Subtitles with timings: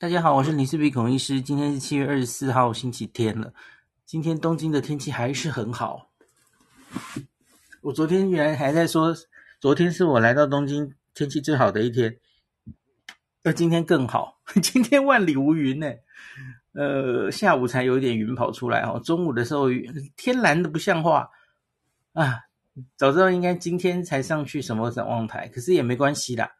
[0.00, 1.42] 大家好，我是林氏鼻孔医师。
[1.42, 3.52] 今天是七月二十四号，星期天了。
[4.06, 6.08] 今天东京的天气还是很好。
[7.80, 9.12] 我昨天原来还在说，
[9.58, 12.16] 昨天是我来到东京天气最好的一天，
[13.42, 14.38] 而今天更好。
[14.62, 15.92] 今天万里无云呢。
[16.74, 19.00] 呃，下午才有一点云跑出来哦。
[19.04, 19.66] 中午的时候
[20.16, 21.28] 天蓝的不像话
[22.12, 22.42] 啊！
[22.96, 26.52] 早知道应该今天才上去什么展望台，可是也没关系啦，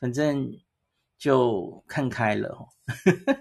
[0.00, 0.50] 反正。
[1.22, 2.66] 就看开了，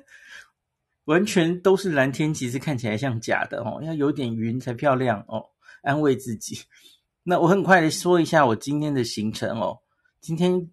[1.05, 5.43] 完全都是蓝天，其实看起来像假的哦，要有点云才漂亮哦，
[5.81, 6.59] 安慰自己。
[7.23, 9.79] 那我很快的说一下我今天的行程哦，
[10.19, 10.69] 今天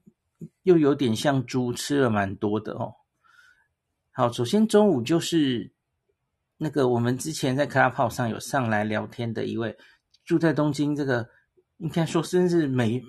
[0.64, 2.92] 又有点像猪，吃了蛮多的哦。
[4.10, 5.72] 好，首先中午就是
[6.58, 9.74] 那个我们之前在 Club 上有上来聊天的一位
[10.26, 11.26] 住在东京，这个
[11.78, 13.02] 应该说真是美。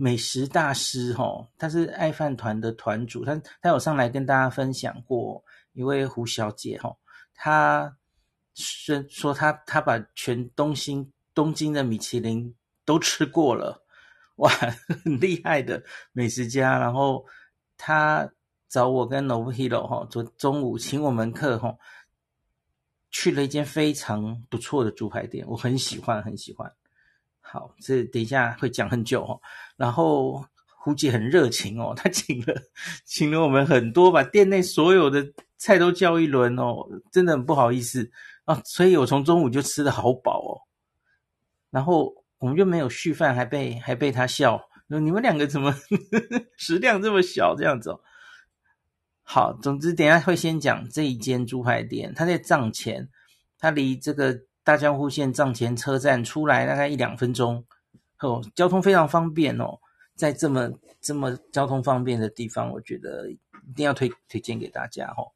[0.00, 6.96] 美食大师齁，他是爱饭团的团主，他他有上来跟大家分享过一位胡小姐齁，
[7.34, 7.96] 他
[8.54, 13.84] 是说他他把全东京东京的米其林都吃过了，
[14.36, 14.48] 哇，
[15.04, 16.78] 很厉害的美食家。
[16.78, 17.26] 然后
[17.76, 18.30] 他
[18.68, 21.76] 找我跟 Nobuhiro 齁，昨中午请我们客齁，
[23.10, 26.72] 去了一间非常不错的猪排店，我很喜欢很喜欢。
[27.50, 29.40] 好，这等一下会讲很久哦。
[29.78, 32.54] 然后胡姐很热情哦，她请了
[33.06, 38.10] 请了我们很多，把店内所有的菜都叫一轮哦，真的很不好意思
[38.44, 38.60] 啊。
[38.66, 40.60] 所以我从中午就吃的好饱哦。
[41.70, 44.60] 然后我们就没有续饭，还被还被她笑，
[44.90, 45.74] 说你们两个怎么
[46.58, 48.00] 食量这么小这样子哦。
[49.22, 53.08] 好，总之等下会先讲这一间猪排店，它在藏前，
[53.58, 54.38] 它离这个。
[54.68, 57.64] 大江户线藏前车站出来大概一两分钟，
[58.20, 59.78] 哦，交通非常方便哦。
[60.14, 63.38] 在这么这么交通方便的地方，我觉得一
[63.74, 65.32] 定要推推荐给大家哦。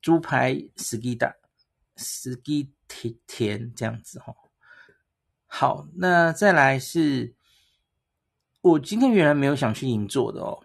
[0.00, 1.30] 猪排斯基达
[1.96, 4.34] 斯基甜甜这样子哦。
[5.46, 7.34] 好，那再来是，
[8.62, 10.58] 我今天原来没有想去银座的哦。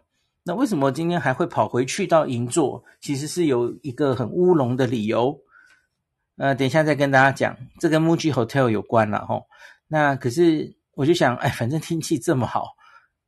[0.43, 2.81] 那为什么今天还会跑回去到银座？
[3.01, 5.37] 其实是有一个很乌龙的理由。
[6.37, 9.45] 呃，等一下再跟大家讲，这跟 MUJI Hotel 有关了吼。
[9.87, 12.75] 那可是我就想，哎，反正天气这么好，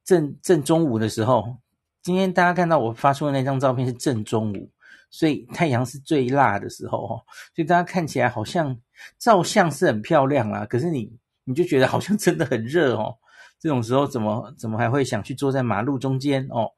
[0.03, 1.57] 正正中午的时候，
[2.01, 4.71] 今天大家看到我发出的那张照片是正中午，
[5.11, 7.15] 所以太阳是最辣的时候吼，
[7.55, 8.75] 所以大家看起来好像
[9.19, 11.11] 照相是很漂亮啦，可是你
[11.43, 13.15] 你就觉得好像真的很热哦。
[13.59, 16.71] 这种时候怎么怎么还会想去坐在马路中间哦？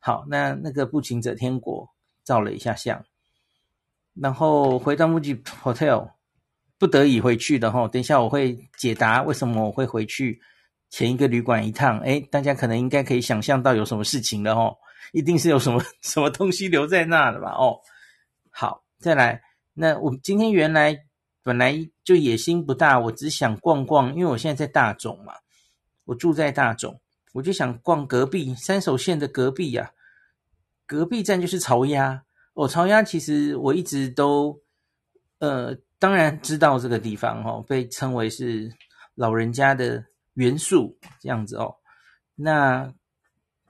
[0.00, 1.88] 好，那那个步行者天国
[2.24, 3.04] 照了一下相。
[4.14, 6.10] 然后回到 MUJI Hotel，
[6.78, 7.88] 不得已回去的哈。
[7.88, 10.40] 等一下我会解答为什么我会回去
[10.90, 11.98] 前一个旅馆一趟。
[12.00, 14.74] 诶，大家可能应该可以想象到有什么事情了哈，
[15.12, 17.50] 一定是有什么 什么东西留在那的吧？
[17.52, 17.80] 哦，
[18.50, 19.42] 好，再来。
[19.72, 20.96] 那我今天原来
[21.42, 21.74] 本来
[22.04, 25.34] 就野心不大，我只想逛逛，因为我现在在大冢嘛，
[26.04, 27.00] 我住在大冢，
[27.32, 29.90] 我就想逛隔壁三手线的隔壁呀、
[30.86, 32.23] 隔壁站就是巢鸭。
[32.54, 34.60] 哦，潮鸭其实我一直都，
[35.38, 38.72] 呃，当然知道这个地方哦，被称为是
[39.16, 40.04] 老人家的
[40.34, 41.74] 元素这样子哦。
[42.36, 42.94] 那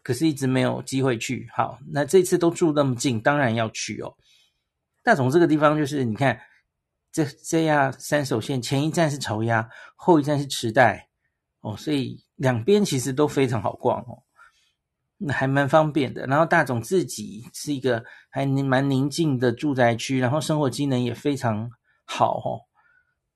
[0.03, 1.49] 可是一直没有机会去。
[1.55, 4.15] 好，那这次都住那么近，当然要去哦。
[5.03, 6.39] 大塚这个地方就是你看，
[7.11, 11.09] 这这样三手线前一站是潮鸭，后一站是池袋
[11.61, 14.23] 哦，所以两边其实都非常好逛哦。
[15.32, 21.70] 还蛮方便的，然后大塚自己是一个还蛮宁静的住宅区，然后生活机能也非常
[22.04, 22.60] 好哦，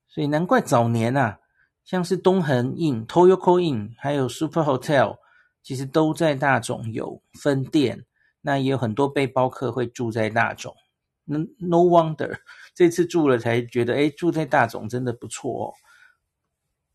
[0.08, 1.38] 所以难怪早年啊，
[1.84, 5.16] 像是东横 Inn、Toyoko Inn 还有 Super Hotel，
[5.62, 8.04] 其实都在大塚有分店，
[8.42, 10.70] 那也有很多背包客会住在大塚。
[11.24, 12.38] 那 No wonder
[12.74, 15.72] 这次住了才觉得，诶，住在大塚真的不错哦，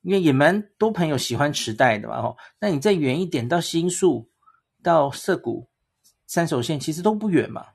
[0.02, 4.30] 因为也蛮多朋友喜欢池袋的嘛，哦，那你再远一点到新宿。
[4.84, 5.68] 到涩谷、
[6.28, 7.66] 三手线其实都不远嘛，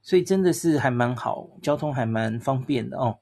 [0.00, 3.18] 所以真的是还蛮好，交通还蛮方便的哦。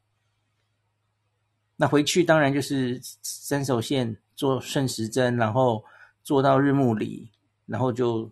[1.76, 5.84] 那回去当然就是三手线坐顺时针，然后
[6.22, 7.32] 坐到日暮里，
[7.66, 8.30] 然后就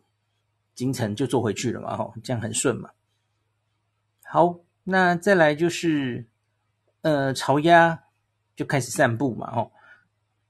[0.77, 2.91] 京城就坐回去了嘛，吼，这样很顺嘛。
[4.23, 6.29] 好，那再来就是
[7.01, 8.05] 呃朝鸭
[8.55, 9.73] 就开始散步嘛，吼。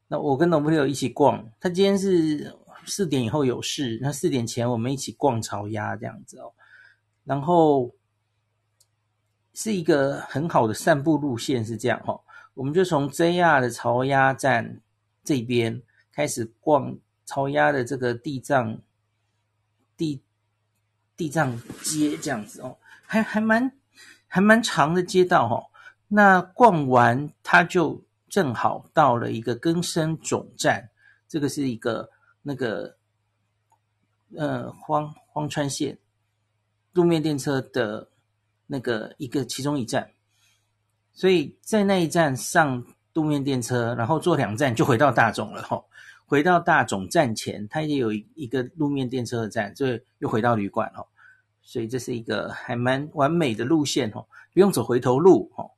[0.09, 2.59] 那我跟男朋友一起逛，他今天是。
[2.85, 6.53] 四点以后有事，那四点前我们一起逛潮鸭这样子哦，
[7.25, 7.95] 然后
[9.55, 12.21] 是一个很好的散步路线，是这样哦，
[12.55, 14.81] 我们就从 JR 的潮鸭站
[15.23, 15.83] 这边
[16.13, 18.79] 开始逛潮鸭的这个地藏
[19.97, 20.23] 地
[21.17, 22.77] 地藏街这样子哦，
[23.07, 23.73] 还还蛮
[24.27, 25.71] 还蛮长的街道哦。
[26.09, 30.91] 那逛完，他就正好到了一个更生总站，
[31.29, 32.11] 这个是一个
[32.43, 32.97] 那个
[34.37, 35.99] 呃荒荒川线
[36.93, 38.09] 路面电车的
[38.67, 40.11] 那个一个其中一站，
[41.13, 42.85] 所以在那一站上
[43.15, 45.83] 路面电车，然后坐两站就回到大总了哈。
[46.25, 49.87] 回到大总站前，它也有一个路面电车的站，就
[50.19, 51.07] 又回到旅馆哦。
[51.61, 55.71] 所以这是一个还蛮完美的路线哦，不用走回头路哦。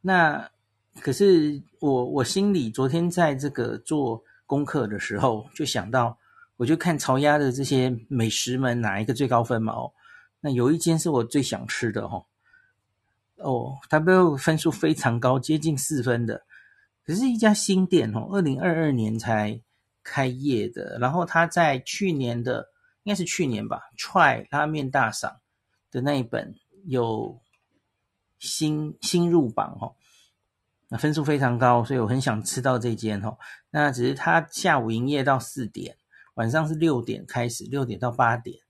[0.00, 0.50] 那
[1.00, 6.16] 可是我我心里昨天在这个做功课的时候，就想到，
[6.56, 9.92] 我就看巢鸭的这些美食们哪一个最高分嘛哦。
[10.40, 12.24] 那有一间是我最想吃的哦，
[13.36, 16.44] 哦，它背后分数非常高，接近四分的。
[17.04, 19.60] 可是一家新店哦，二零二二年才
[20.02, 22.68] 开业的，然后它在去年的
[23.02, 25.40] 应该是去年吧，Try 拉面大赏
[25.90, 26.54] 的那一本
[26.86, 27.40] 有。
[28.38, 29.96] 新新入榜哦，
[30.88, 33.36] 那分数非常高，所以我很想吃到这间哦。
[33.70, 35.96] 那只是他下午营业到四点，
[36.34, 38.60] 晚上是六点开始，六点到八点。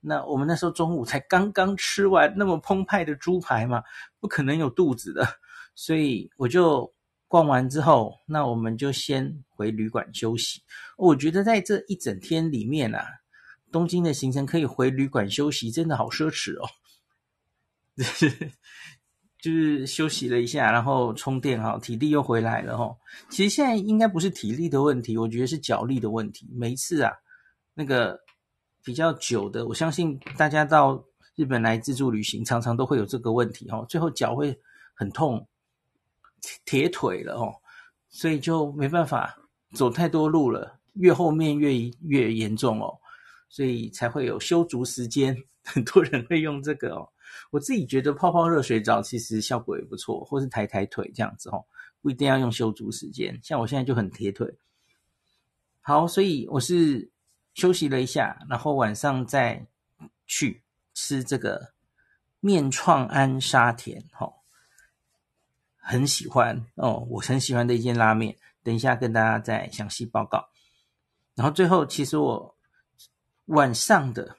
[0.00, 3.82] 那我们那时候中午才刚刚吃完那么澎湃的猪排嘛，
[4.20, 5.26] 不可能有肚子的，
[5.74, 6.94] 所以我就
[7.26, 10.62] 逛完之后，那我们就先回旅馆休息。
[10.96, 13.04] 我觉得在这一整天里面啊，
[13.72, 16.68] 东京的行程可以回旅馆休息，真的好奢侈哦。
[19.40, 22.92] 就是休息了一下，然后充电哈，体力又回来了哈。
[23.30, 26.48] 其实现在应该不是体力的问题，我觉得是脚力的问题。
[26.52, 27.12] 每一次啊，
[27.72, 28.18] 那个
[28.82, 31.04] 比较久的，我相信大家到
[31.36, 33.84] 日本来自助旅行，常常都会有这个问题哈。
[33.88, 34.58] 最后脚会
[34.92, 35.46] 很痛，
[36.64, 37.54] 铁腿了哦，
[38.08, 39.38] 所以就没办法
[39.72, 42.98] 走太多路了，越后面越越严重哦，
[43.48, 47.08] 所以才会有修足时间，很多人会用这个哦。
[47.50, 51.64] 我自己觉得泡泡热水澡其实效果也不错，或是抬抬腿这样子哦，
[52.02, 53.38] 不一定要用修足时间。
[53.42, 54.58] 像我现在就很贴腿。
[55.80, 57.10] 好，所以我是
[57.54, 59.66] 休息了一下，然后晚上再
[60.26, 61.72] 去吃这个
[62.40, 64.34] 面创安沙田，哦，
[65.76, 68.36] 很喜欢哦，我很喜欢的一间拉面。
[68.62, 70.48] 等一下跟大家再详细报告。
[71.34, 72.56] 然后最后，其实我
[73.46, 74.36] 晚上的。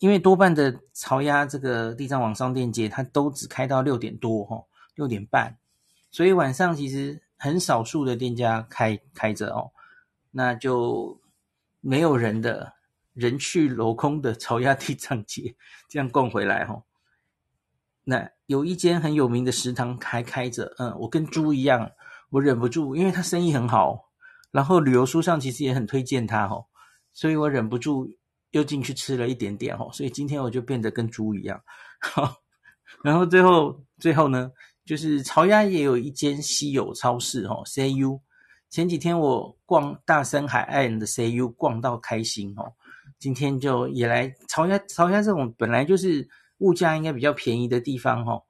[0.00, 4.64] 因为多半的潮鸭这个地藏王商店街，它都只开到六点多哈，
[4.94, 5.58] 六点半，
[6.10, 9.72] 所以晚上其实很少数的店家开开着哦，
[10.30, 11.20] 那就
[11.82, 12.72] 没有人的，
[13.12, 15.54] 人去楼空的潮鸭地藏街
[15.86, 16.82] 这样逛回来哈。
[18.04, 21.90] 那有一间很有名的食堂还开着，嗯，我跟猪一样，
[22.30, 24.08] 我忍不住，因为它生意很好，
[24.50, 26.64] 然后旅游书上其实也很推荐它哈，
[27.12, 28.16] 所以我忍不住。
[28.52, 31.62] 又进去吃了一点点哦，所以今天我就变得跟猪一样。
[32.00, 32.34] 好，
[33.04, 34.50] 然后最后最后呢，
[34.84, 38.20] 就是潮鸭也有一间稀有超市哦，CU。
[38.68, 42.72] 前几天我逛大森海岸的 CU 逛到开心哦，
[43.18, 44.78] 今天就也来潮鸭。
[44.78, 48.42] 潮鸭这种本来就是物价应该比较便宜的地方哦，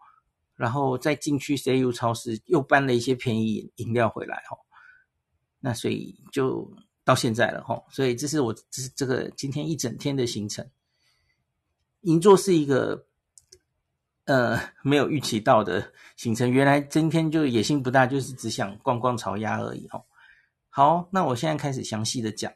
[0.56, 4.56] 然后再进去 CU 超市又搬了一些便宜饮料回来哦，
[5.60, 6.70] 那所以就。
[7.10, 10.64] 到现在了齁，所以这是我这这个今天一整天的行程。
[12.02, 13.04] 银座是一个
[14.26, 20.04] 呃没有预期到的行程，原来今天就野心不大，就是只想逛逛潮鸭而已齁。
[20.68, 22.52] 好，那我现在开始详细的讲。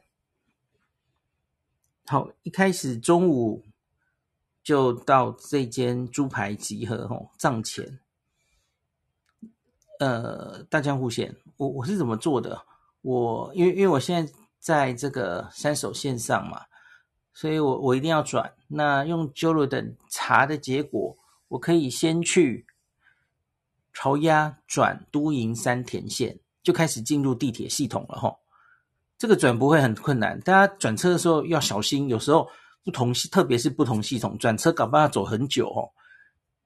[2.05, 3.61] 好，一开始中午
[4.63, 7.99] 就到这间猪排集合齁，藏前。
[9.99, 12.65] 呃，大江户线，我我是怎么做的？
[13.01, 14.33] 我因为因为我现在。
[14.65, 16.59] 在这个三手线上嘛，
[17.35, 18.51] 所以我我一定要转。
[18.67, 21.15] 那用 Jourdan 查的结果，
[21.49, 22.65] 我可以先去
[23.93, 28.35] 朝鸭转都营山田线，就开始进入地铁系统了齁。
[29.19, 32.49] 这个转不会很困难，大家转车的时候要小心，有时候
[32.83, 35.93] 不同系，特别是不同系统转车，搞不好要走很久哦。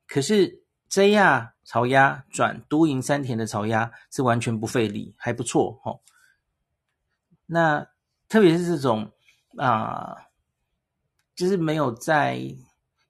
[0.07, 5.99] 可是 JR 巢鸭转都营山田的巢鸭是完全不费力，还不错齁。
[7.51, 7.83] 那
[8.27, 9.11] 特别是这种
[9.57, 10.15] 啊、
[11.35, 12.39] 就是没有在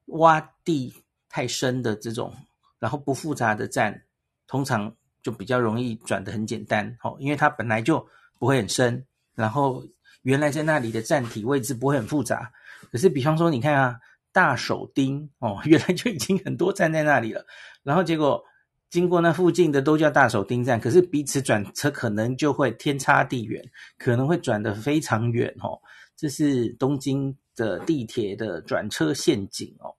[0.05, 2.34] 挖地太深的这种，
[2.79, 4.01] 然后不复杂的站，
[4.48, 8.00] 通常就比较容易转的很简单哦，因为它本来就
[8.39, 9.05] 不会很深，
[9.36, 9.86] 然后
[10.22, 12.50] 原来在那里的站体位置不会很复杂。
[12.89, 14.00] 可是，比方说，你看啊，
[14.31, 17.46] 大手町哦， 原来就已经很多站在那里了，
[17.84, 18.41] 然后结果。
[18.89, 23.63] 经过那附近的都叫大手町站，可是彼此转车可能就会天差地远，
[23.98, 25.79] 可能会转得非常远哦。
[26.15, 29.93] 这是东京的地铁的转车陷阱哦。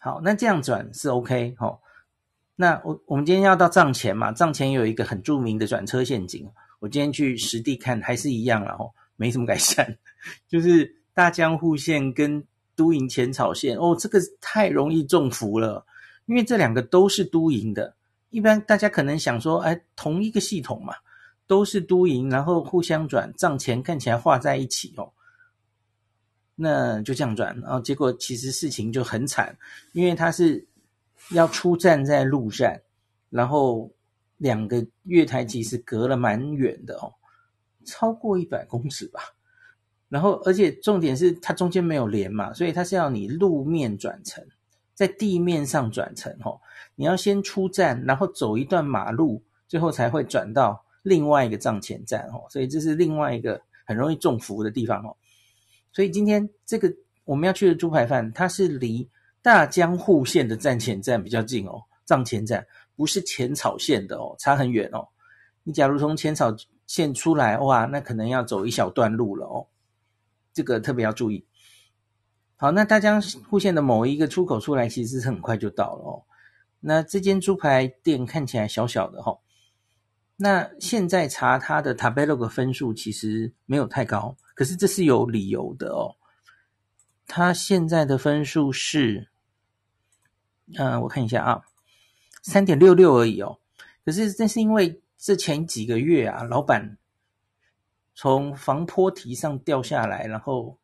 [0.00, 1.80] 好，那这样转是 OK 哦。
[2.54, 6.48] 那我我们今天要到藏前嘛，藏前有一个很著名的转车陷阱，
[6.80, 9.96] 我今天去实地看还是一样了哦，没什么改善，
[10.46, 12.44] 就是大江户线跟
[12.76, 15.86] 都营浅草线哦，这个太容易中伏了，
[16.28, 17.96] 因为这两个都是都营的。
[18.30, 20.92] 一般大家可能想说，哎，同一个系统嘛，
[21.46, 25.10] 都是都营，然后互相转，藏前看起来画在一起哦，
[26.54, 29.56] 那就这样转，然后结果其实事情就很惨，
[29.92, 30.66] 因为它是
[31.30, 32.82] 要出站在路站，
[33.30, 33.90] 然后
[34.36, 37.14] 两个月台其实隔了蛮远的哦，
[37.86, 39.22] 超过一百公尺吧，
[40.10, 44.46] 然后而且重点是它中间没有连嘛，所以它是要你路面转乘。
[44.98, 46.60] 在地面上转乘哦，
[46.96, 55.14] 你要先出站，然后走一段马路，最后才会转到另外一个藏前站哦，所以这是另外一个很容易中伏的地方哦。
[55.92, 56.92] 所以今天这个
[57.24, 59.08] 我们要去的猪排饭，它是离
[59.40, 65.06] 大江户线的站前站比较近哦，藏前站不是浅草线的哦，差很远哦。
[65.62, 66.52] 你假如从浅草
[66.88, 69.64] 线出来，哇，那可能要走一小段路了哦，
[70.52, 71.44] 这个特别要注意。
[72.60, 76.22] 好，那大江户线的某一个出口出来，其实是很快就到了哦。
[76.80, 79.38] 那这间猪排店看起来小小的哈，
[80.34, 86.16] 那现在查它的 Tabelog 分数其实没有太高，可是这是有理由的哦。
[87.28, 89.28] 它现在的分数是，
[90.74, 91.62] 嗯、我看一下啊，
[92.42, 93.60] 三点六六而已哦。
[94.04, 96.98] 可是这是因为这前几个月啊，老板
[98.16, 100.76] 从防坡堤上掉下来，然后。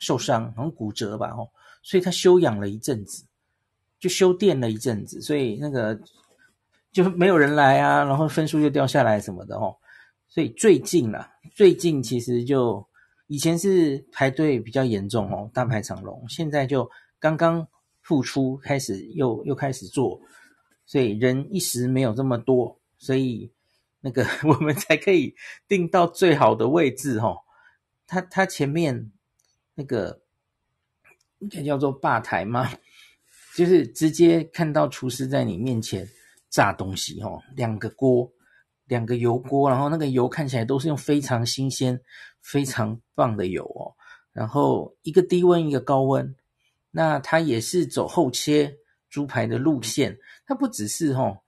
[0.00, 1.46] 受伤，好像骨折吧，哦，
[1.82, 3.22] 所以他休养了一阵子，
[4.00, 6.00] 就休店了一阵子，所以那个
[6.90, 9.76] 就没有人来啊，然后分数又掉下来什么的，哦，
[10.26, 12.82] 所以最近啊，最近其实就
[13.26, 17.68] 以前是排队比较严重哦，大排长龙，现在就刚刚
[18.00, 20.18] 复出，开始又又开始做，
[20.86, 23.52] 所以人一时没有这么多，所以
[24.00, 25.34] 那个 我们才可以
[25.68, 27.36] 订到最好的位置，哦，
[28.06, 29.12] 他他前面。
[29.80, 30.20] 那个
[31.38, 32.70] 应该叫做吧台吗？
[33.56, 36.06] 就是直接看到厨师在你面前
[36.50, 38.30] 炸东西哦，两个锅，
[38.84, 41.98] 两个油锅，然后那个油看起来都是用非常新鲜、
[42.42, 43.96] 非常棒的油哦。
[44.32, 46.36] 然后一个低温，一个高温。
[46.90, 48.76] 那它也是走厚切
[49.08, 51.38] 猪排的路线，它不只是哦，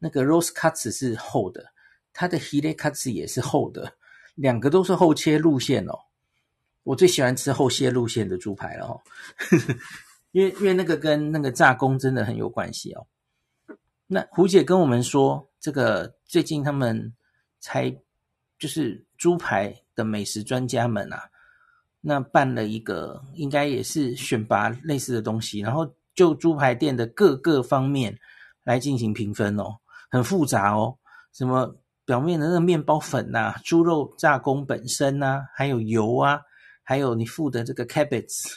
[0.00, 1.72] 那个 rose cuts 是厚的，
[2.12, 3.92] 它的 hile cuts 也是厚的，
[4.34, 6.05] 两个都是厚切路线哦。
[6.86, 9.02] 我最喜欢吃后切路线的猪排了哦，
[10.30, 13.04] 因为因为那个跟那个炸工真的很有关系哦。
[14.06, 17.12] 那胡姐跟我们说，这个最近他们
[17.58, 17.90] 才
[18.56, 21.28] 就是猪排的美食专家们啊，
[22.00, 28.16] 那办了一个应该也是选拔类似的东西，然后就猪排店的各个方面
[28.62, 29.78] 来进行评分哦，
[30.08, 30.96] 很复杂哦，
[31.32, 36.42] 什么表面的那个面包粉呐、啊，猪肉炸工本身呐、啊，还有油啊。
[36.88, 38.54] 还有你付的这个 cabbage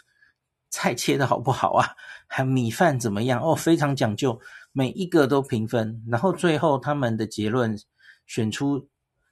[0.69, 1.89] 菜切的好不好啊？
[2.27, 3.41] 还有米饭怎么样？
[3.41, 4.39] 哦，非常讲究，
[4.71, 5.99] 每一个都评分。
[6.07, 7.75] 然后最后他们的结论
[8.27, 8.87] 选出，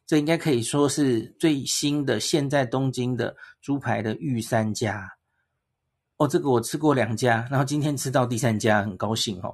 [0.08, 5.08] 这应该可以说是最新的现在东京的猪排的御三家。
[6.16, 9.54] 哦，这个我吃过两家，然后今天吃到第三家，很高兴哦。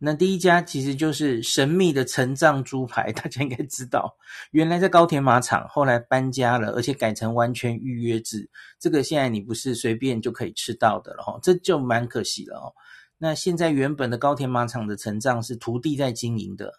[0.00, 4.16] 那第一家其实就是神秘的成藏猪排， 大家应该知道，
[4.52, 8.48] 原来在高田马场，后来搬家了，而且改成完全预约制。
[8.78, 12.72] 这个现在你不是随便就可以吃到的了哈，这就蛮可惜了哦。
[13.18, 16.72] 那现在原本的高田马场的成藏是徒弟在经营的，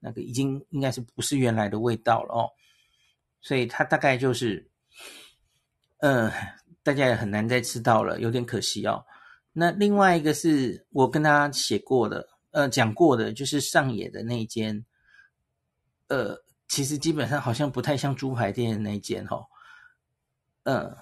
[0.00, 2.48] 那个已经应该是不是原来的味道了哦，
[3.42, 4.66] 所以它大概就是，
[5.98, 6.32] 嗯，
[6.82, 9.04] 大家也很难再吃到了，有点可惜哦。
[9.52, 12.26] 那另外一个是我跟他写过的。
[12.56, 14.82] 呃，讲过的就是上野的那间，
[16.08, 19.46] 呃，其实基本上好像不太像猪排店的那间哈、哦，
[20.62, 20.96] 呃，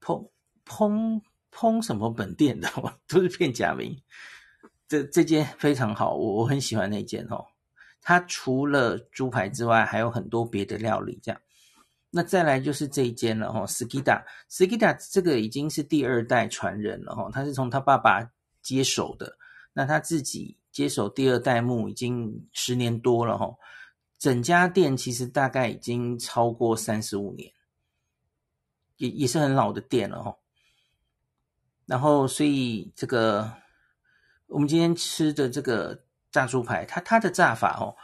[0.00, 0.30] 烹
[0.64, 1.20] 烹
[1.50, 2.70] 烹什么本店的，
[3.08, 4.00] 都是片假名。
[4.86, 7.44] 这这间非常好，我我很喜欢那间哦。
[8.00, 11.40] 它除了猪排之外，还有很多别的料理这样。
[12.08, 18.30] 那再来就是这一间了哈，Skida，Skida 这个已经是第二代传人了哈，他是从他爸爸
[18.62, 19.36] 接手的，
[19.72, 20.56] 那他自己。
[20.74, 23.54] 接手第二代目已经十年多了哈，
[24.18, 27.52] 整家店其实大概已经超过三十五年，
[28.96, 30.36] 也也是很老的店了哈。
[31.86, 33.52] 然后，所以这个
[34.48, 37.94] 我们今天吃的这个炸猪排，它它的炸法哦，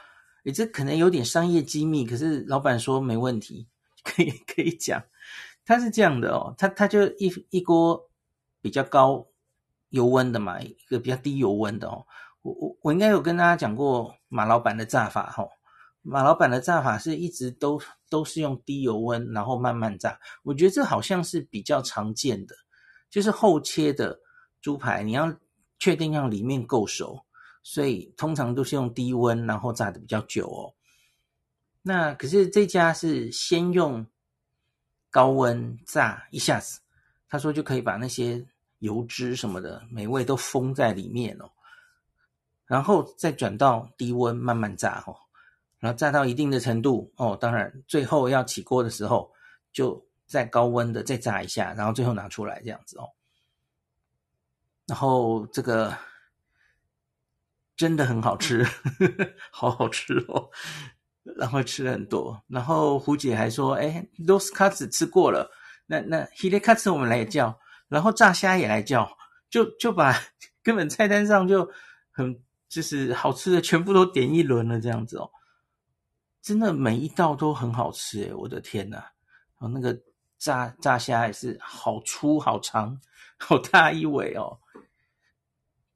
[0.45, 3.67] 诶，这可能有点商业机密，可是老板说没问题，
[4.05, 5.03] 可以可以讲。
[5.65, 8.09] 它是这样的哦，它它就一一锅
[8.61, 9.27] 比较高
[9.89, 12.07] 油温的嘛，一个比较低油温的哦。
[12.43, 15.47] 我我我应该有跟大家讲过马老板的炸法哈、
[16.03, 20.19] 马老板的炸法是一直都都是用低油温，然后慢慢炸。
[20.43, 22.55] 我觉得这好像是比较常见的，
[23.11, 24.19] 就是厚切的
[24.63, 25.35] 猪排，你要
[25.79, 27.21] 确定让里面够熟，
[27.63, 30.73] 所以通常都是用低温，然后炸的比较久哦。
[31.83, 34.07] 那可是这家是先用
[35.11, 36.81] 高温炸一下子，
[37.29, 38.47] 他说就可以把那些
[38.79, 41.51] 油脂什么的美味都封在里面哦，
[42.70, 45.16] 然后再转到低温慢慢炸哦。
[45.80, 49.32] 然后炸到一定的程度哦，当然最后要起锅的时候，
[49.72, 53.10] 就再高温的再炸一下，然后最后拿出来这样子哦。
[54.88, 55.96] 然后这个
[57.78, 60.50] 真的很好吃，呵 呵好好吃哦。
[61.38, 65.50] 然后吃了很多，然后胡姐还说：“哎，ロースカツ吃过了，
[65.88, 69.18] 那那ヒレカツ我们来叫，然后炸虾也来叫，
[69.50, 70.16] 就就把
[70.62, 71.68] 根本菜单上就
[72.12, 75.30] 很 就是好吃的全部都点一轮了这样子哦。”
[76.42, 79.04] 真的每一道都很好吃诶，我的天呐！
[79.58, 80.00] 哦，那个
[80.38, 83.02] 炸炸虾也是好粗、好长、
[83.38, 84.60] 好大一尾哦。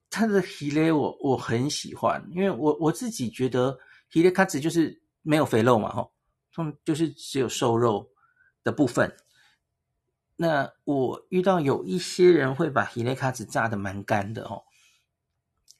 [0.09, 3.77] 它的ヒレ我我很喜欢，因为我我自己觉得
[4.11, 6.11] ヒレカツ就是没有肥肉嘛，吼，
[6.83, 8.09] 就是只有瘦肉
[8.63, 9.15] 的部分。
[10.35, 14.63] 那我遇到有一些人会把ヒレカツ炸得蛮干的哦。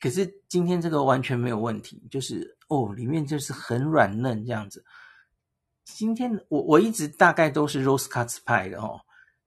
[0.05, 4.85] 可是今天这个完全没有问题，就是哦，里面就是很软嫩这样子。
[5.83, 9.01] 今天我我一直大概都是 rose cuts 派的哦，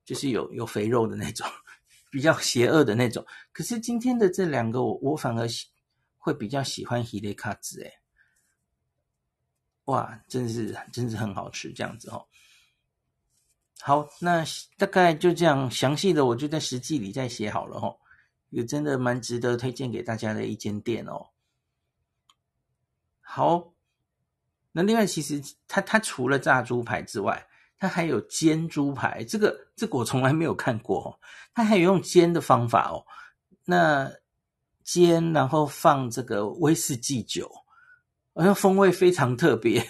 [0.04, 1.48] 就是有有肥肉的那种，
[2.10, 3.24] 比较邪恶的那种。
[3.52, 5.48] 可是今天的这两个我我反而
[6.18, 7.94] 会比较喜欢 hile cuts 哎，
[9.86, 12.26] 哇，真是真是很好吃这样子哦。
[13.82, 14.44] 好，那
[14.76, 17.96] 大概就这样，详细的我就在实际里再写好了哦。
[18.50, 21.28] 也真的蛮值得推荐给大家的一间店哦。
[23.21, 23.73] 好，
[24.73, 27.47] 那另外其实它它除了炸猪排之外，
[27.78, 31.19] 它还有煎猪排，这个这个我从来没有看过哦。
[31.54, 33.04] 它还有用煎的方法哦。
[33.65, 34.11] 那
[34.85, 37.50] 煎然后放这个威士忌酒，
[38.35, 39.82] 好像风味非常特别，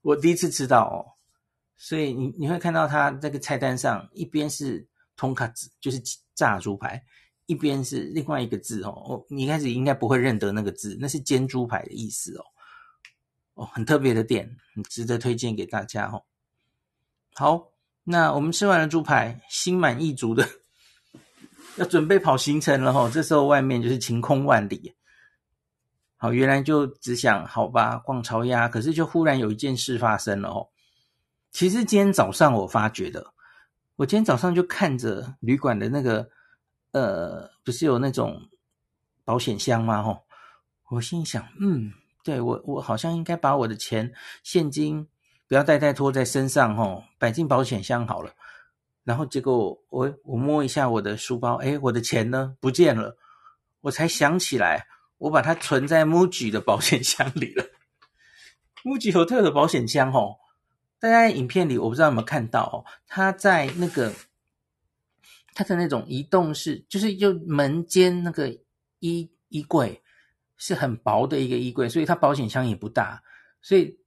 [0.00, 0.98] 我第一次吃到哦。
[1.76, 6.02] 所以你你会看到它这个菜单上一边是トンカツ，就是
[6.34, 7.04] 炸猪排。
[7.47, 12.43] 一边是另外一个字哦，哦你一开始应该不会认得那个字，那是煎猪排的意思哦。
[13.53, 16.23] 哦，很特别的店，很值得推荐给大家哦。
[17.35, 17.71] 好，
[18.03, 20.47] 那我们吃完了猪排，心满意足的
[21.77, 23.09] 要准备跑行程了哦。
[23.13, 24.95] 这时候外面就是晴空万里。
[26.17, 30.67] 好，原来就只想好吧逛潮鸭，可是就忽然有一件事发生了哦。
[31.51, 33.33] 其实今天早上我发觉的，
[33.97, 36.27] 我今天早上就看着旅馆的那个。
[36.95, 38.47] 呃，不是有那种
[39.25, 40.01] 保险箱吗？
[40.01, 40.23] 吼，
[40.87, 41.91] 我心想，嗯，
[42.23, 45.05] 对，我我好像应该把我的钱现金
[45.45, 48.31] 不要带带拖在身上，吼，摆进保险箱好了。
[49.03, 52.55] 然后结果我我摸一下我的书包，诶，我的钱呢？
[52.61, 53.17] 不见了。
[53.81, 57.65] 我才想起来，我把它存在 MUJI 的保险箱里了。
[58.85, 60.37] MUJI Hotel 的保险箱，吼，
[60.97, 64.13] 大家影片里我不知道有没有看到哦，它在那个。
[65.57, 68.49] 它的那种移动式，就是就门间那个
[68.99, 70.03] 衣衣柜
[70.57, 73.23] 是很薄的一个衣柜，所以它保险箱也不大，
[73.61, 73.97] 所以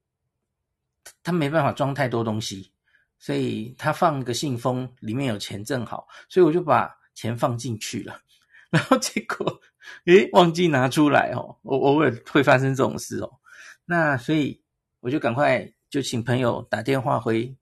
[1.22, 2.70] 它没办法装太多东西，
[3.18, 8.20] 所以它放个信封，里面有钱正好，所以我就把钱放进去了，
[8.68, 9.58] 然后结果
[10.04, 13.40] 诶忘记拿出来哦，我偶尔会发生这种事哦，
[13.86, 14.62] 那所以
[15.00, 17.56] 我就赶快就请朋友打电话回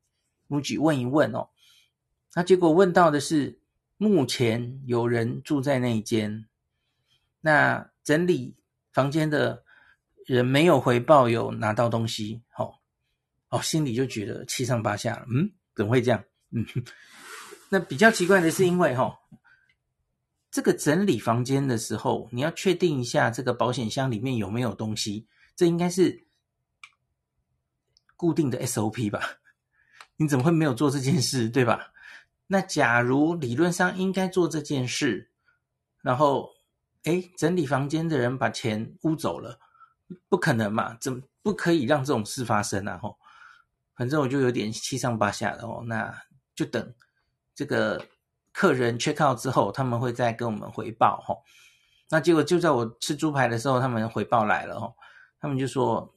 [0.48, 1.50] MUJI 问一问哦，
[2.34, 3.60] 那结果问到的是。
[3.96, 6.46] 目前有人住在那一间，
[7.40, 8.54] 那整理
[8.92, 9.64] 房间的
[10.26, 12.74] 人没有回报有拿到东西，哦，
[13.48, 16.22] 哦，心里就觉得七上八下，嗯，怎么会这样？
[16.50, 16.66] 嗯，
[17.70, 19.18] 那比较奇怪的是，因为哈、哦，
[20.50, 26.26] 这个整理房间的时候，你要确定一下这个保险箱里面有没有东西，这应该是
[28.14, 29.38] 固定的 SOP 吧？
[30.16, 31.92] 你怎么会没有做这件事，对吧？
[32.48, 35.32] 那假如理论上应该做这件事，
[36.00, 36.48] 然后，
[37.02, 39.58] 诶，整理房间的人把钱污走了，
[40.28, 40.96] 不可能嘛？
[41.00, 42.98] 怎不可以让这种事发生啊？
[42.98, 43.18] 吼，
[43.96, 45.82] 反正我就有点七上八下的哦。
[45.86, 46.16] 那
[46.54, 46.94] 就等
[47.52, 48.00] 这个
[48.52, 51.42] 客人 check out 之后，他们会再跟我们回报吼。
[52.08, 54.94] 那结果就在我吃猪排的时候，他们回报来了吼，
[55.40, 56.14] 他们就说，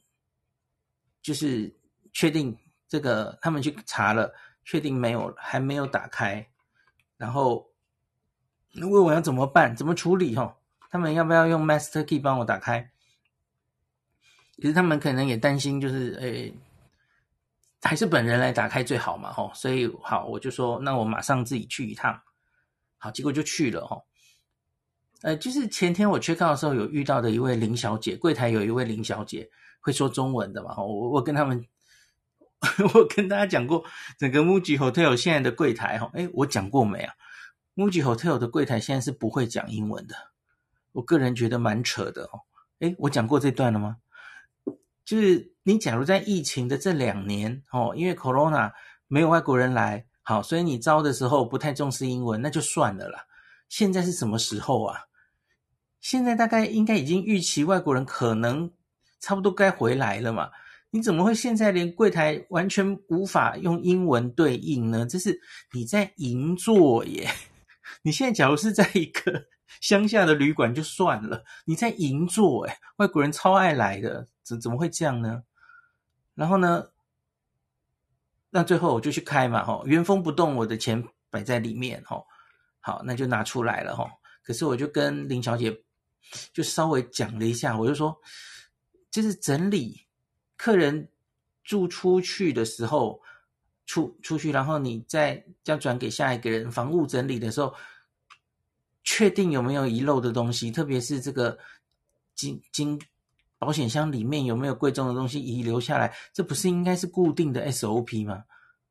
[1.23, 1.75] 就是
[2.13, 2.55] 确定
[2.87, 4.31] 这个，他们去查了。
[4.69, 6.47] 确定没有，还没有打开，
[7.17, 7.71] 然后
[8.75, 10.35] 问我要怎么办，怎么处理？
[10.35, 10.55] 哈，
[10.91, 12.91] 他们要不要用 Master Key 帮我打开？
[14.57, 16.53] 可是他们可能也担心，就是诶，
[17.81, 19.51] 还是本人来打开最好嘛，哈。
[19.55, 22.21] 所以好，我就说，那我马上自己去一趟。
[22.99, 23.99] 好，结果就去了，哈。
[25.23, 31.65] 呃，就是前天我缺票的时候，有遇到的一位林小姐，柜台有一位林小姐会说中文的嘛，我我跟他们。
[32.93, 33.85] 我跟大家讲过，
[34.17, 37.13] 整个 Muji Hotel 现在的柜台哈，诶，我讲过没啊
[37.75, 40.15] ？Muji Hotel 的柜台现在是不会讲英文的，
[40.91, 42.41] 我个人觉得蛮扯的哦。
[42.79, 43.97] 诶，我讲过这段了吗？
[45.05, 48.73] 就是你假如在疫情的这两年哦，因为 Corona
[49.07, 53.25] 没有外国人来，好，所以你招的时候不太重视英文，那就算了啦。
[53.69, 55.05] 现在是什么时候啊？
[56.01, 58.71] 现在大概应该已经预期外国人可能
[59.19, 60.51] 差不多该回来了嘛。
[60.91, 65.05] 你怎么会现在连柜台完全无法用英文对应呢？
[65.05, 65.39] 这是
[65.71, 67.29] 你在银座耶！
[68.01, 69.45] 你现在假如是在一个
[69.81, 75.43] 乡下的旅馆就算了，你在银座哎，外国人超爱来的，怎怎么会这样呢？
[76.33, 76.83] 然后呢，
[78.49, 82.25] 那最后我就去开嘛，吼，原封不动我的钱摆在里面，吼，
[82.79, 84.09] 好，那就拿出来了，吼。
[84.43, 85.71] 可是我就跟林小姐
[86.51, 88.17] 就稍微讲了一下，我就说，
[89.11, 90.08] 就是整理。
[90.59, 91.07] 客人
[91.63, 93.21] 住出去的时候，
[93.85, 97.73] 出出去，然后你再要转给下一个人，房屋整理的时候，
[99.05, 101.57] 确定有没有遗漏的东西，特别是这个
[102.35, 102.99] 金金
[103.57, 108.43] 保险箱里面有没有贵重的东西遗留下来，这不是应该是固定的 SOP 吗？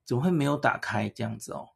[0.07, 1.69] 怎么会没有打开这样子哦？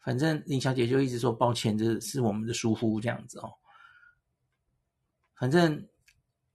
[0.00, 3.52] 反正林小姐就一直说抱歉，这是我们的疏忽这样子哦。
[5.36, 5.86] 反正。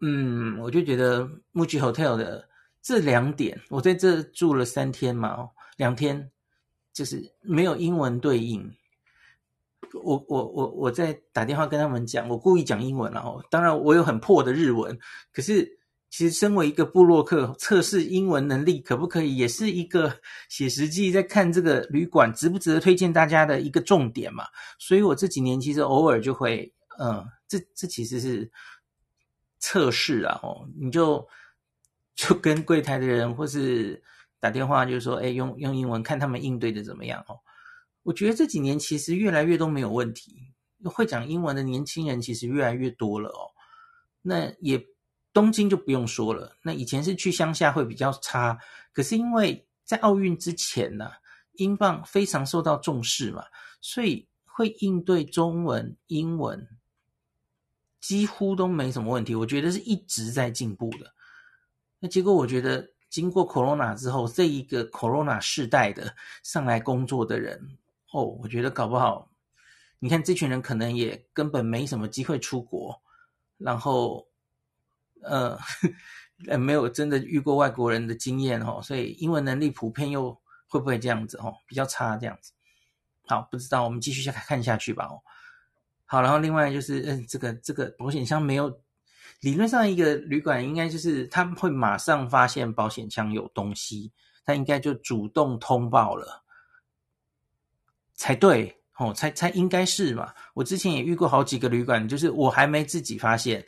[0.03, 2.49] 嗯，我就觉得 Muji Hotel 的
[2.81, 6.31] 这两点，我在这住了三天嘛，哦，两天
[6.91, 8.67] 就是没有英文对应。
[10.03, 13.43] 我我我我在打电话跟他们讲，我故意讲英文然后。
[13.51, 14.97] 当然我有很破的日文，
[15.31, 15.77] 可是
[16.09, 20.11] 其实身为一个部落客，测试英文能力可不可以，也是一个
[20.49, 24.45] 写实际在看这个旅馆值不值得推荐大家的一个重点嘛。
[24.79, 28.49] 所以我这几年其实偶尔就会，嗯，这这其实是。
[29.61, 31.25] 测试啊，哦，你就
[32.15, 34.03] 就跟柜台的人或是
[34.39, 37.39] 打电话，就是说，哎，用用英文看他们应对的怎么样哦。
[38.03, 40.35] 我觉得这几年其实越来越都没有问题，
[40.83, 43.47] 会讲英文的年轻人其实越来越多了哦。
[44.23, 44.83] 那也
[45.31, 48.57] 东京就不用说了，那以前是去乡下会比较差，
[48.91, 51.11] 可是因为在奥运之前呢，
[51.53, 53.45] 英镑非常受到重视嘛，
[53.79, 56.67] 所以会应对中文、英文。
[58.01, 61.13] 几乎都没什么问题，我觉得是一直在进步的。
[61.99, 67.77] 那结果我觉得，经过 Corona 之后，这一个 Corona 世代的上来工作的人，
[68.11, 69.31] 哦，我觉得搞不好，
[69.99, 72.99] 你看这群人可能也根本没什么机会出国，
[73.57, 74.27] 然后，
[75.21, 75.55] 呃，
[76.49, 80.31] 呃，没有真的遇过外国人的经验哦，所以英文能力普遍又
[80.67, 82.51] 会不会这样子哦，比较差这样子。
[83.27, 85.07] 好，不知道，我们继续下看下去吧。
[86.11, 88.81] 好，然后另外就是，嗯，这个这个保险箱没有，
[89.39, 94.11] 理论上一个旅馆应该就是他们会马上发现保险箱有东西，
[94.43, 96.43] 他应该就主动通报了，
[98.13, 100.33] 才对，哦，才才应该是嘛。
[100.53, 103.65] 我之前也遇过好几个旅馆，就是我还没自己发现，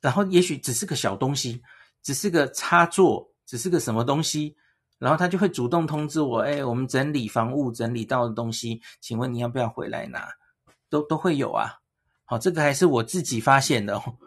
[0.00, 1.62] 然后也许只是个小东西，
[2.02, 4.56] 只是个插座，只是个什么东西，
[4.98, 10.28] 然后他就会主动通知我，哎，我们整理房屋整理到的东西，请问你要不要回来拿？
[10.90, 11.80] 都都会有啊，
[12.24, 14.18] 好，这个还是我自己发现的哦。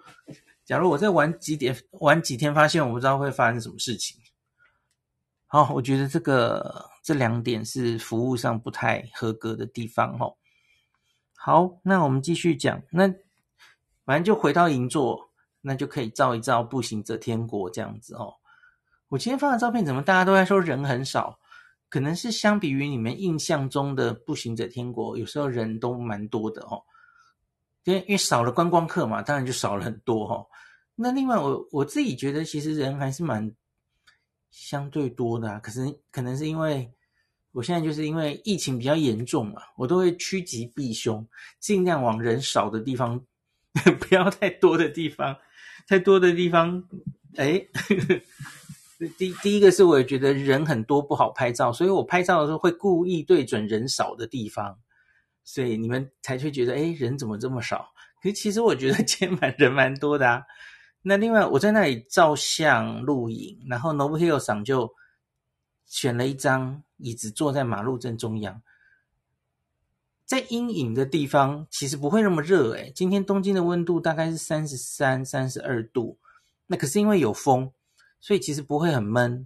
[0.66, 4.18] 假如我再晚几点晚几天发现，我不知道会发生什么事情。
[5.46, 10.36] 好，我觉得这个这两点是服务上不太合格的地方哦。
[11.36, 13.08] 好，那我们继续讲，那
[14.06, 15.30] 反正就回到银座，
[15.62, 18.34] 那就可以照一照步行者天国这样子哦。
[19.10, 21.38] 我今天发的照片，怎么大家都在说人很少？
[21.94, 26.82] 可能是相比于你们印象中的步行者天国，有时候人都蛮多的哦。
[27.84, 30.48] 因为因为少了观光客嘛，当然就少了很多哈、哦。
[30.96, 33.56] 那另外我我自己觉得，其实人还是蛮
[34.50, 35.60] 相对多的啊。
[35.60, 36.92] 可是可能是因为
[37.52, 41.24] 我现在就是因为疫情比较严重嘛，我都会趋吉避凶，
[41.60, 43.24] 尽量往人少的地方，
[44.00, 45.38] 不要太多的地方，
[45.88, 46.84] 太多的地方，
[47.38, 47.64] 哎。
[49.10, 54.78] 第第一个是，我也觉得人很多不好拍照，所以我拍照的时候会故意对准人少的地方，
[55.44, 57.90] 所以你们才会觉得，哎，人怎么这么少？
[58.22, 60.44] 可是其实我觉得 今天蛮人蛮多的啊。
[61.02, 64.94] 那另外我在那里照相录影，然后 Nobuhiro 桑就
[65.86, 68.62] 选了一张椅子坐在马路正中央，
[70.26, 72.92] 在阴影的地方其实不会那么热诶。
[72.96, 76.18] 今天东京的温度大概是三十三、三十二度，
[76.68, 77.70] 那可是因为有风，
[78.24, 79.46] 所以其实不会很闷。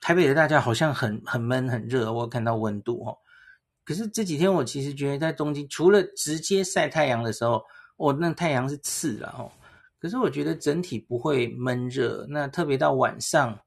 [0.00, 3.18] 台北的大家好像很很闷很热，我看到温度哦。
[3.84, 7.62] 可是这几天我其实觉得在东京，除了直接晒太阳的时候，
[7.98, 9.52] 哦、那太阳是刺了哦。
[9.98, 13.58] 可是我觉得整体不会闷热，那特别到晚上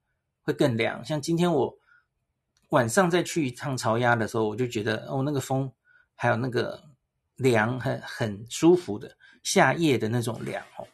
[0.42, 1.06] 会更凉。
[1.06, 1.72] 像今天我
[2.70, 5.72] 晚上再去一趟巢鸭的时候，我就觉得哦，那个风
[6.16, 6.84] 还有那个
[7.36, 10.88] 凉，很很舒服的夏夜的那种凉哦。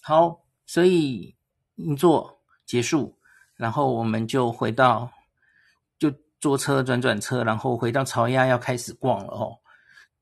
[0.00, 0.41] 好，
[0.72, 1.36] 所以
[1.74, 3.14] 银座结束，
[3.56, 5.12] 然后我们就回到。
[5.98, 9.58] 就坐车转转车，然后回到巢鸭要开始逛了哦。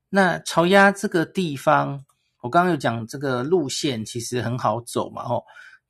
[0.08, 2.04] 那巢鸭这个地方，
[2.40, 5.44] 我刚刚有讲这个路线其实很好走嘛哦。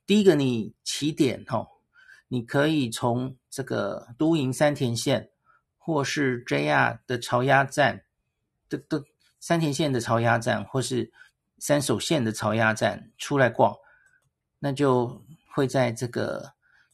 [0.05, 1.67] 第一个，你起点哦，
[2.27, 5.27] 你可以从这个都营三田线，
[5.79, 8.03] 或是 JR 的巢鸭站
[8.69, 9.03] 的的
[9.39, 11.11] 三田线的巢鸭站，或是
[11.57, 13.75] 三手线的巢鸭站出来逛，
[14.63, 15.21] 那就
[15.53, 16.53] 会在这个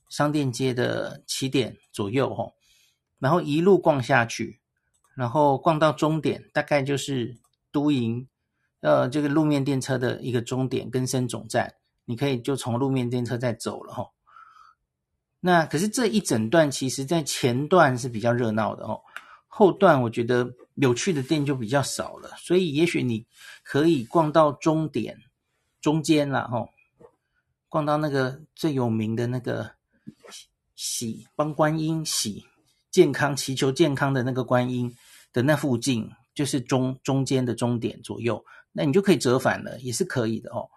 [0.09, 2.53] 商店街的起点左右哦。
[3.19, 4.59] 然后一路逛下去，
[5.15, 7.35] 然后逛到终点，大概就是
[7.71, 8.27] 都营，
[8.79, 11.73] 呃，这个路面电车的一个终点，根森总站，
[12.05, 14.09] 你可以就从路面电车再走了齁。
[15.39, 19.01] 那可是这一整段，其实在前段是比较热闹的哦，
[19.47, 23.25] 后段我觉得有趣的店就比较少了，所以也许你
[23.63, 25.17] 可以逛到终点
[25.81, 26.69] 中间了齁，
[27.69, 29.71] 逛到那个最有名的那个
[30.75, 32.45] 喜帮观音喜。
[32.89, 34.91] 健康祈求健康的那个观音
[35.31, 40.67] 的那附近，就是中中间的终点左右，那你就可以折返了，也是可以的哦。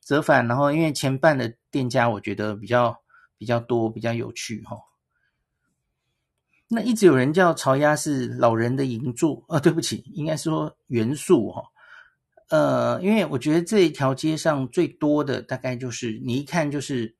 [0.00, 2.96] 折返，然后因为前半的店家我觉得比较
[3.36, 4.80] 比较多，比较有趣哈、哦。
[6.68, 11.64] 那一直有人叫巢鸭是老人的银座，呃、哦，对不起，应该说元素哈、哦。
[12.48, 17.16] 呃，因为我觉得这一条街上最多的大概就是你一看就是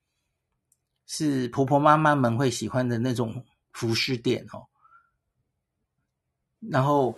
[1.07, 3.45] 是婆婆妈妈们会喜欢的那种。
[3.71, 4.67] 服饰店哦，
[6.59, 7.17] 然后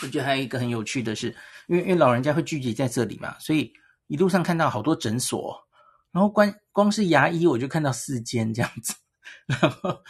[0.00, 1.36] 我觉得还有一个很有趣的是，
[1.66, 3.70] 因为因为老人家会聚集在这里嘛，所以
[4.06, 5.68] 一路上看到好多诊所，
[6.10, 8.94] 然后光光是牙医我就看到四间这样子，
[9.46, 10.02] 然后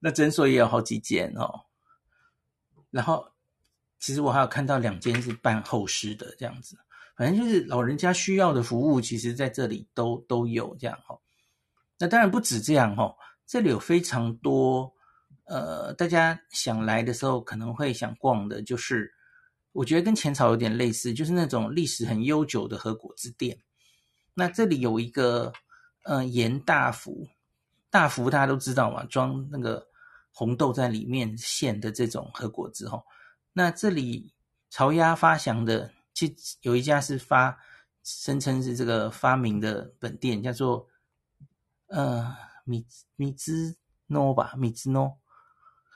[0.00, 1.64] 那诊所也有好几间哦，
[2.90, 3.31] 然后
[4.02, 6.76] 其实我还有看到两间是办后事的这样子，
[7.16, 11.20] 反正就是老人家需要的服务，其实在这里都都有这样哦。
[12.00, 13.14] 那当然不止这样哦。
[13.46, 14.92] 这里有非常多，
[15.44, 19.12] 呃，大家想来的时候可能会想逛的，就是
[19.70, 23.56] 我觉得跟前草有点类似，就是那种历史很悠久的和果子店。
[24.34, 25.52] 那这里有一个，
[26.02, 27.28] 呃，盐大福，
[27.88, 29.86] 大福大家都知道嘛，装那个
[30.32, 33.00] 红豆在里面馅的这种和果子哦。
[33.52, 34.32] 那这里
[34.70, 37.58] 潮鸭发祥的，其实有一家是发
[38.02, 40.88] 声称是这个发明的本店，叫做
[41.88, 42.34] 呃。
[42.64, 42.86] 米
[43.16, 45.18] 米兹诺吧，米兹诺。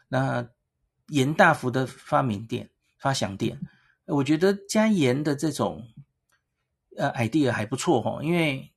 [0.08, 0.44] 那
[1.10, 3.60] 盐大福的发明店、发祥店，
[4.06, 5.86] 我觉得加盐的这种
[6.96, 8.72] 呃 idea 还不错哈，因为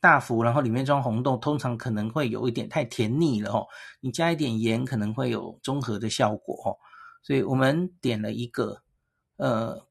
[0.00, 3.66] 大福然后里面装红豆，通常可能会有一点太甜腻了哦。
[4.00, 6.72] 你加一点盐可能会有中和的效果哦。
[7.24, 8.80] 所以我们点了一个
[9.38, 9.84] 呃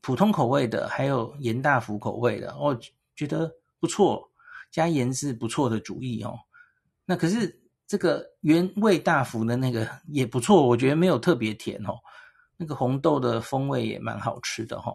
[0.00, 2.76] 普通口味的，还有盐大福口味的，我
[3.14, 4.28] 觉得不错，
[4.70, 6.36] 加盐是不错的主意哦。
[7.04, 11.94] 那可是这个原味大福的那个也不错，我觉得没有特别甜哦，
[12.56, 14.92] 那个红豆的风味也蛮好吃的哈。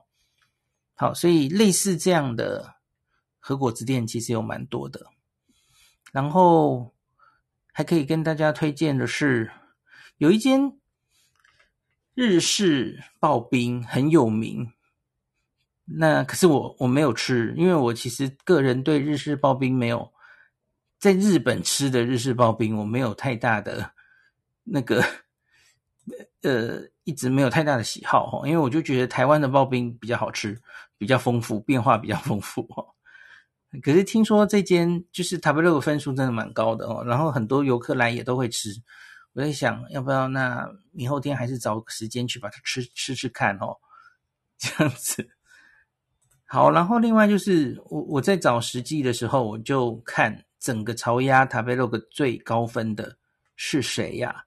[0.93, 2.75] 好，所以类似这样的
[3.39, 5.05] 和果子店其实有蛮多的。
[6.11, 6.93] 然后
[7.71, 9.51] 还可以跟大家推荐的是，
[10.17, 10.77] 有一间
[12.16, 14.72] 日式刨冰很有名。
[15.84, 20.10] 那可是我我没有吃，因为我其实个人对日式刨冰没有。
[20.98, 23.90] 在日本吃的日式刨冰，我没有太大的
[24.62, 25.04] 那个，
[26.42, 30.56] 呃，一直没有太大的喜好哈，因为我就觉得台湾的刨冰比较好吃，
[30.96, 32.86] 比较丰富，变化比较丰富哈。
[33.82, 38.70] 可是听说这间就是食べログ分数真的蛮高的哦，然后很多游客来也都会吃。
[39.36, 43.76] 我在想要不要那明后天还是找个时间去把它吃吃吃看哦，
[44.58, 45.28] 这样子。
[46.44, 50.44] 好，然后另外就是我我在找实际的时候，我就看。
[50.62, 53.18] 整个巢鸭食べログ最高分的
[53.56, 54.44] 是谁呀？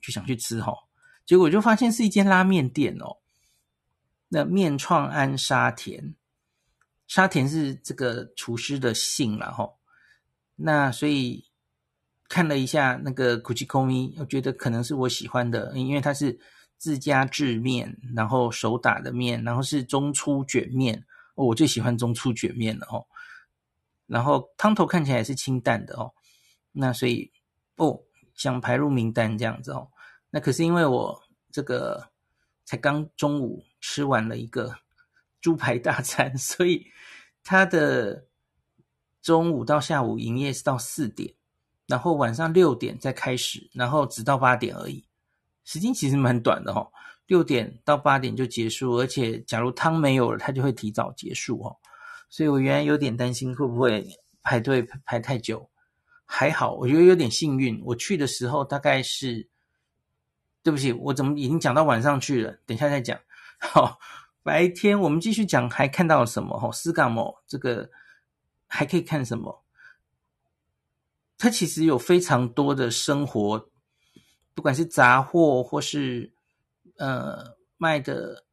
[0.00, 0.72] 就想去吃齁，
[1.26, 3.16] 结果就发现是一间拉面店哦。
[4.28, 6.14] 那面创庵沙田，
[7.08, 9.74] 沙田是这个厨师的姓啦齁。
[10.54, 11.44] 那所以
[12.33, 16.39] 看了一下那个 Kuchikomi，我觉得可能是我喜欢的，因为它是
[16.79, 23.05] 自家制面，然后手打的面，然后是中粗卷面，哦，我最喜欢中粗卷面了哦。
[24.07, 26.11] 然后汤头看起来也是清淡的哦，
[26.71, 27.31] 那所以
[27.75, 28.01] 哦，
[28.33, 29.87] 想排入名单这样子哦。
[30.31, 32.09] 那可是因为我这个
[32.65, 34.75] 才刚中午吃完了一个
[35.39, 36.87] 猪排大餐，所以
[37.43, 38.25] 它的。
[39.21, 41.33] 中午到下午营业是到四点，
[41.87, 45.05] 然后晚上六点再开始，然后直到八点而已，
[45.63, 46.91] 时间其实蛮短的哦，
[47.27, 51.75] 六点到八点就结束，而且假如汤没有了，它就会提早结束哦。
[52.29, 54.07] 所以我原来有点担心会不会
[54.41, 55.69] 排队排太久，
[56.25, 57.81] 还好，我觉得有点幸运。
[57.85, 59.47] 我去的时候大概是，
[60.63, 62.51] 对不起，我怎么已经讲到晚上去了？
[62.65, 63.19] 等一下再讲。
[63.59, 63.99] 好，
[64.41, 66.59] 白天我们继续讲，还看到了什么？
[66.61, 67.89] 哦，斯卡莫这个。
[68.75, 69.62] 还可以看什么？
[71.43, 73.69] 它其实有非常多的生活，
[74.53, 76.31] 不管是杂货或是
[76.95, 78.45] 呃卖的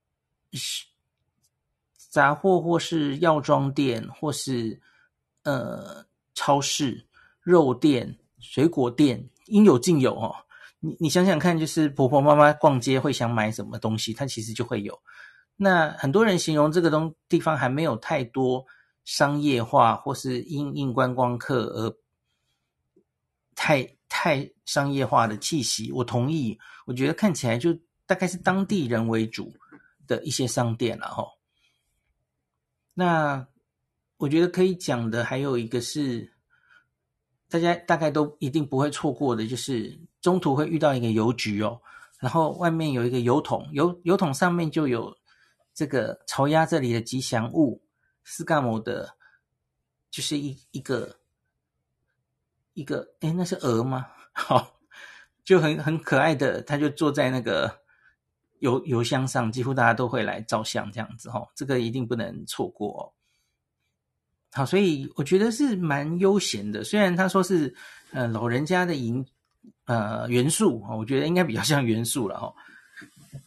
[0.55, 0.87] 是
[1.95, 4.81] 杂货，或是药妆店，或是
[5.45, 7.07] 呃超市、
[7.43, 10.35] 肉店、水果店，应有尽有哦。
[10.81, 15.01] 你你想想看，就是婆婆妈妈逛街会想买什么东西，它其实就会有。
[15.55, 18.67] 那很多人形容这个东地方还没有太多。
[19.03, 21.91] 商业化或是因应观光客而
[23.63, 26.59] 太太商业化的气息，我同意。
[26.87, 29.53] 我觉得看起来就大概是当地人为主
[30.07, 31.27] 的一些商店了哈。
[32.95, 33.47] 那
[34.17, 36.33] 我觉得可以讲的还有一个是，
[37.51, 41.79] 大家大概都一定不会错过的，就是中途会遇到一个邮局哦，
[42.19, 45.15] 然后外面有一个邮筒，邮邮筒上面就有
[45.75, 47.83] 这个潮鸭这里的吉祥物。
[48.25, 49.17] 斯干摩的，
[50.11, 51.20] 就是一一个
[52.75, 54.07] 一个，诶，那是鹅吗？
[54.33, 54.81] 好，
[55.45, 57.71] 就很很可爱的，他就坐在那个
[58.61, 63.03] 邮邮箱上，几乎大家都会来照相这样子哈，这个一定不能错过哦。
[64.53, 67.75] 好，所以我觉得是蛮悠闲的，虽然他说是
[68.13, 69.25] 呃老人家的银
[69.87, 72.53] 呃元素，我觉得应该比较像元素了哈。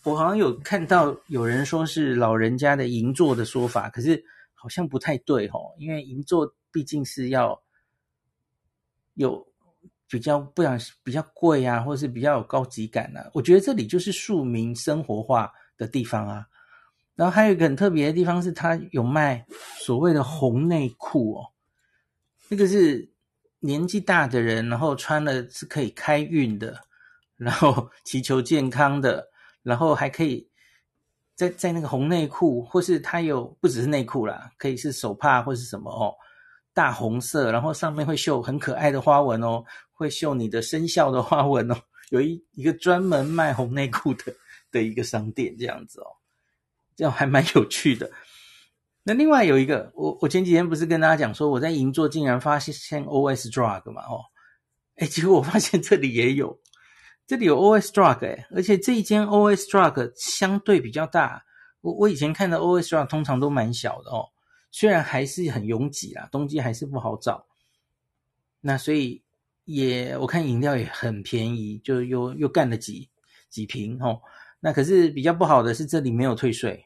[0.03, 4.23] 我好像有看到有人说是老人家的银座的说法，可是。
[4.55, 7.61] 好像不太对哦，因为银座毕竟是要
[9.15, 9.45] 有
[10.09, 13.29] 比较不想比较贵啊，或是比较有高级感啊。
[13.33, 16.45] 我觉得这里就是庶民生活化的地方啊。
[17.15, 19.45] 然后还有一个很特别的地方是，它有卖
[19.79, 21.45] 所谓的红内裤哦，
[22.49, 23.09] 那个是
[23.59, 26.79] 年纪大的人，然后穿了是可以开运的，
[27.35, 29.27] 然后祈求健康的，
[29.61, 30.49] 然后还可以。
[31.35, 36.13] 在在那个红内裤，或是它有不只是内裤啦，可以是手帕或是什么哦，
[36.73, 41.75] 大红色，然后上面会绣很可爱的花纹哦，会绣你的生肖的花纹哦，
[42.09, 44.33] 有一一个专门卖红内裤的
[44.71, 46.07] 的一个商店这样子哦，
[46.95, 48.09] 这样还蛮有趣的。
[49.03, 54.21] 那另外有一个，我我前几天不是跟大家讲说，我在银座竟然发现 OS Drug 嘛哦，
[54.97, 56.59] 诶结果我发现这里也有。
[57.27, 61.43] 这里有 OS Drug 诶，而且这一间 OS Drug 相对比较大。
[61.79, 64.27] 我我以前看的 OS Drug 通常都蛮小的哦，
[64.73, 67.45] 虽然还是很拥挤啦，东西还是不好找。
[68.59, 69.23] 那所以
[69.65, 73.07] 也我看饮料也很便宜，就又又干了几
[73.49, 74.19] 几瓶哦。
[74.59, 76.85] 那可是比较不好的是这里没有退税，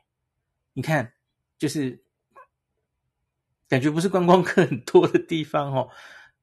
[0.73, 1.13] 你看
[1.57, 2.03] 就是
[3.69, 5.89] 感觉不是观光客很多的地方哦。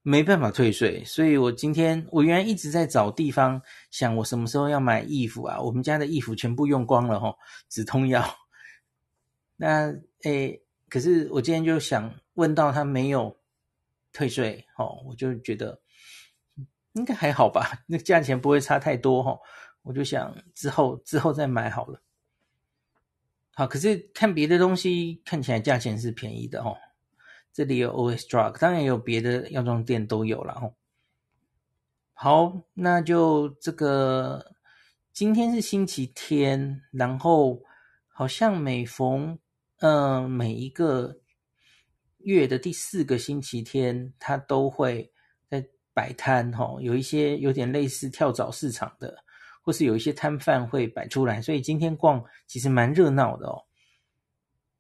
[0.06, 5.58] 没办法退税，所以我今天我原来一直在找地方，想我什么时候要买衣服啊？
[5.58, 7.34] 我们家的衣服全部用光了齁，
[7.70, 8.22] 止痛药。
[9.56, 10.60] 那诶，
[10.94, 13.36] 可是我今天就想问到他没有
[14.12, 15.80] 退税，哦，我就觉得
[16.92, 19.40] 应该还好吧， 那价钱不会差太多齁，
[19.82, 22.00] 我就想之后之后再买好了。
[23.54, 26.76] 好，可是看别的东西看起来价钱是便宜的齁。
[27.52, 30.76] 这里有 OS Drug，当然也有别的药妆店都有了吼。
[32.12, 34.54] 好，那就这个
[35.12, 37.64] 今天是星期天，然后
[38.06, 39.40] 好像每逢
[39.80, 41.18] 嗯、每一个
[42.18, 45.12] 月的第四个星期天，它都会
[45.48, 49.16] 在摆摊吼，有一些有点类似跳蚤市场的，
[49.62, 53.62] 或是有一些摊贩会摆出来，所以今天逛其实蛮热闹的哦。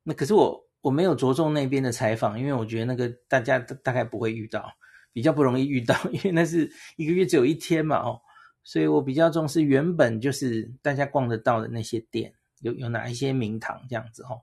[0.02, 0.62] 那可是我。
[0.84, 4.70] 我没有着重那边的采访，因为我觉得那个大家大概不会遇到，
[5.14, 8.20] 比较不容易遇到， 因为那是一个月只有一天嘛，哦，
[8.62, 12.30] 所以我比较重视原本就是大家逛得到的那些店，
[12.60, 14.42] 有有哪一些名堂这样子哦，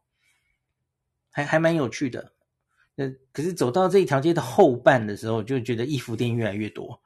[1.32, 2.34] 还还蛮有趣的。
[2.98, 7.02] 呃，可是走到这一条街的后半的时候，就觉得衣服店越来越多，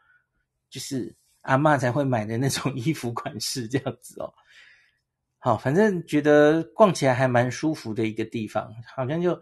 [0.69, 4.33] 就是阿嬷才会买的那种 衣服款式这样子哦。
[5.37, 9.39] 好，反正觉得逛起来还蛮舒服的一个地方，好像就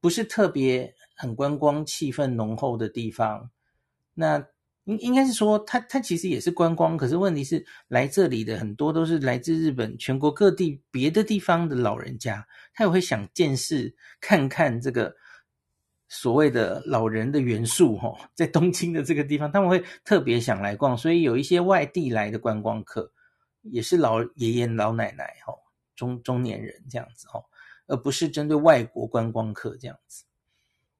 [0.00, 3.50] 不是特别很观光气氛浓厚的地方。
[4.14, 4.42] 那
[4.84, 15.14] 应应该是说，它它其实也是观光，可是问题是来这里的很多都是来自日本全国各地别的地方的老人家，他也会想见识看看这个。
[16.14, 23.10] 所谓的老人的元素，哈，在东京的这个地方，他们会特别想来逛，所以有一些外地来的观光客，
[23.62, 25.54] 也是老爷爷老奶奶，哈，
[25.96, 27.42] 中中年人这样子，哈，
[27.86, 30.24] 而不是针对外国观光客这样子，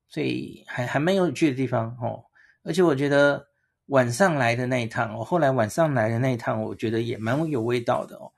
[0.08, 2.18] 所以还还蛮有趣的地方，哈，
[2.62, 3.48] 而且我觉得
[3.92, 8.32] 晚上来的那一趟，我后来晚上来的那一趟，我觉得也蛮有味道的哦。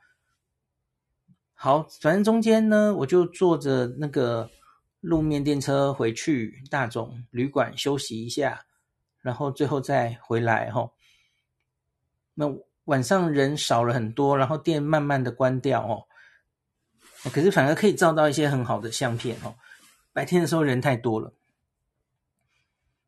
[1.54, 4.50] 好，反正中间呢，我就坐着那个。
[5.04, 8.64] 路面电车回去大塚旅馆休息一下，
[9.20, 10.90] 然后最后再回来哈。
[12.32, 12.46] 那
[12.86, 16.08] 晚上人少了很多，然后店慢慢的关掉哦。
[17.30, 19.54] 可是反而可以照到一些很好的相片哦。
[20.14, 21.34] 白天的时候人太多了。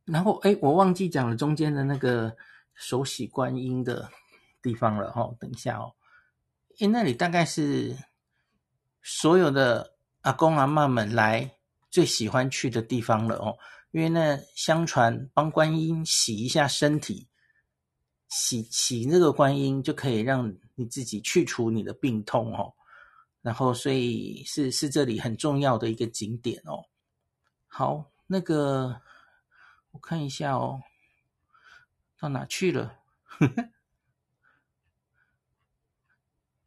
[0.07, 2.34] 然后哎，我忘记讲了中间的那个
[2.74, 4.11] 手洗观音的
[4.62, 5.30] 地方了哈。
[5.38, 5.92] 等一下哦，
[6.78, 7.94] 因那里大概是
[9.02, 11.52] 所有的阿公阿嬷们来。
[11.88, 13.57] 最喜欢去的地方了哦，
[13.90, 17.26] 因为那相传帮观音洗一下身体，
[18.28, 22.74] 洗洗那个观音就可以让你自己去除你的病痛哦，
[23.40, 26.84] 然后所以是是这里很重要的一个景点哦。
[27.66, 29.00] 好，那个
[29.97, 30.82] 我看一下哦，
[32.20, 32.99] 到哪去了？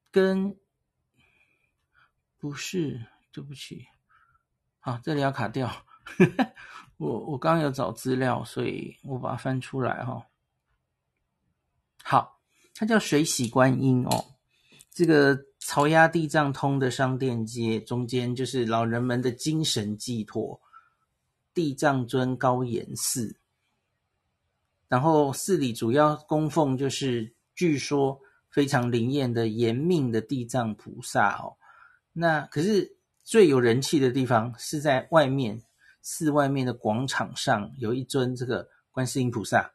[0.10, 0.58] 跟
[2.40, 3.86] 不是，对不起。
[4.80, 5.72] 啊，这里要卡掉。
[6.98, 10.26] 我我刚刚有找资料，所以我把它翻出来哈。
[12.02, 12.42] 好，
[12.74, 14.38] 它叫水洗观音哦。
[14.90, 20.60] 这个曹鸭地藏通的商店街中间，就是老人们的精神寄托——
[21.60, 23.38] 地藏尊高岩寺。
[24.88, 31.57] 然后寺里主要供奉就是据说非常灵验的延命的地藏菩萨哦。
[32.14, 32.95] 那可是。
[33.22, 35.62] 最有人气的地方是在外面
[36.01, 39.72] 寺外面的广场上，有一尊这个观世音菩萨，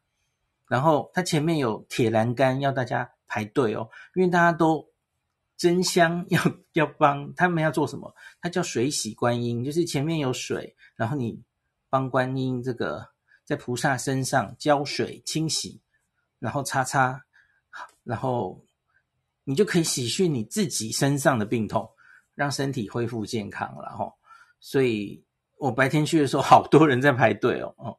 [0.66, 4.91] 然后它前面有铁栏杆，要大家排队哦，因为大家都
[5.57, 6.41] 争相 要
[6.72, 8.12] 要帮他们要做什么？
[8.41, 11.41] 它叫水洗观音，就是前面有水，然后你
[11.95, 13.09] 帮观音这个
[13.45, 15.81] 在菩萨身上浇水清洗，
[16.41, 17.25] 然后擦擦，
[18.03, 18.65] 然后
[19.45, 21.89] 你就可以洗去你自己身上的病痛。
[22.37, 24.13] 让身体恢复健康了哈，
[24.59, 25.23] 所以
[25.57, 27.97] 我白天去的时候，好多人在排队哦哦，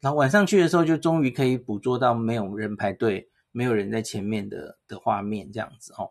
[0.00, 6.10] 然后晚上去的时候，就终于可以捕捉到没有人排队、没有人在前面的的画面这样子哦，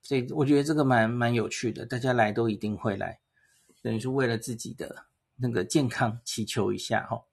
[0.00, 3.20] 所以我觉得这个蛮蛮有趣的，大家来都一定会来，
[3.82, 5.04] 等于是为了自己的
[5.38, 7.24] 那个健康祈求一下哈。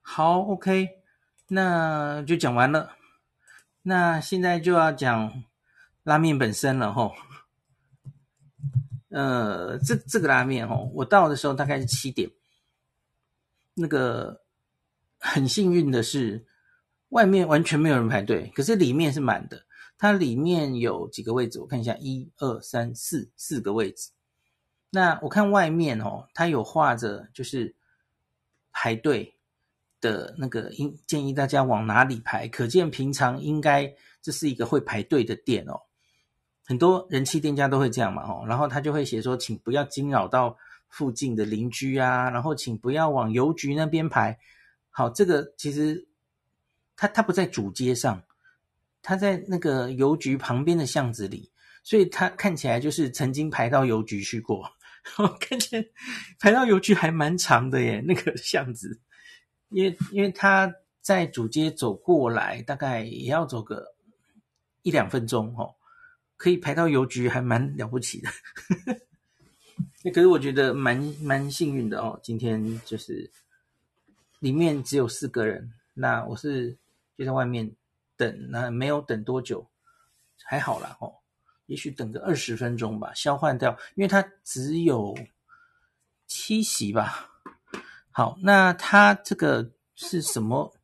[0.00, 0.88] 好，OK，
[1.48, 2.96] 那就讲完了，
[3.82, 5.44] 那现在就要讲。
[6.02, 7.12] 拉面本身了吼，
[9.10, 12.30] 呃，这这个拉面吼，我到的时候大概是七点。
[13.74, 14.40] 那个
[15.18, 16.46] 很幸运的是，
[17.10, 19.66] 外面完全没有人排队，可是里面是满的。
[19.98, 24.10] 它里面有几个位置，我看一下，一二三四四个位置。
[24.90, 27.74] 那我看外面哦，它有画着就是
[28.72, 29.36] 排队
[30.00, 35.80] 的那个，应建议大家往哪里排，可见平常应该这是一个会排队的店哦。
[36.64, 40.56] 很多人气店家都会这样嘛，哦，然后他就会写说，请不要惊扰到
[40.88, 44.38] 附近的邻居啊，然后请不要往邮局那边排。
[44.90, 46.08] 好，这个其实
[46.96, 48.22] 他他不在主街上，
[49.02, 51.50] 他在那个邮局旁边的巷子里，
[51.84, 54.68] 所以他看起来就是曾经排到邮局去过。
[55.18, 55.90] 我看见
[56.38, 59.00] 排到邮局还蛮长的耶，那个巷子，
[59.68, 63.94] 因为因为他在主街走过来，大概也要走个
[64.82, 65.74] 一两分钟，哦。
[66.36, 68.30] 可以排到邮局，还蛮了不起的。
[70.02, 72.18] 那可是我觉得蛮蛮幸运的哦。
[72.22, 73.30] 今天就是
[74.38, 76.74] 里面只有四个人，那我是
[77.14, 77.70] 就在外面
[78.16, 79.68] 等，那没有等多久，
[80.42, 81.19] 还好啦哦。
[81.70, 85.16] 也许等个二十分钟吧，消化掉，因为它只有
[86.26, 87.30] 七席吧。
[88.10, 90.74] 好，那它这个是什么？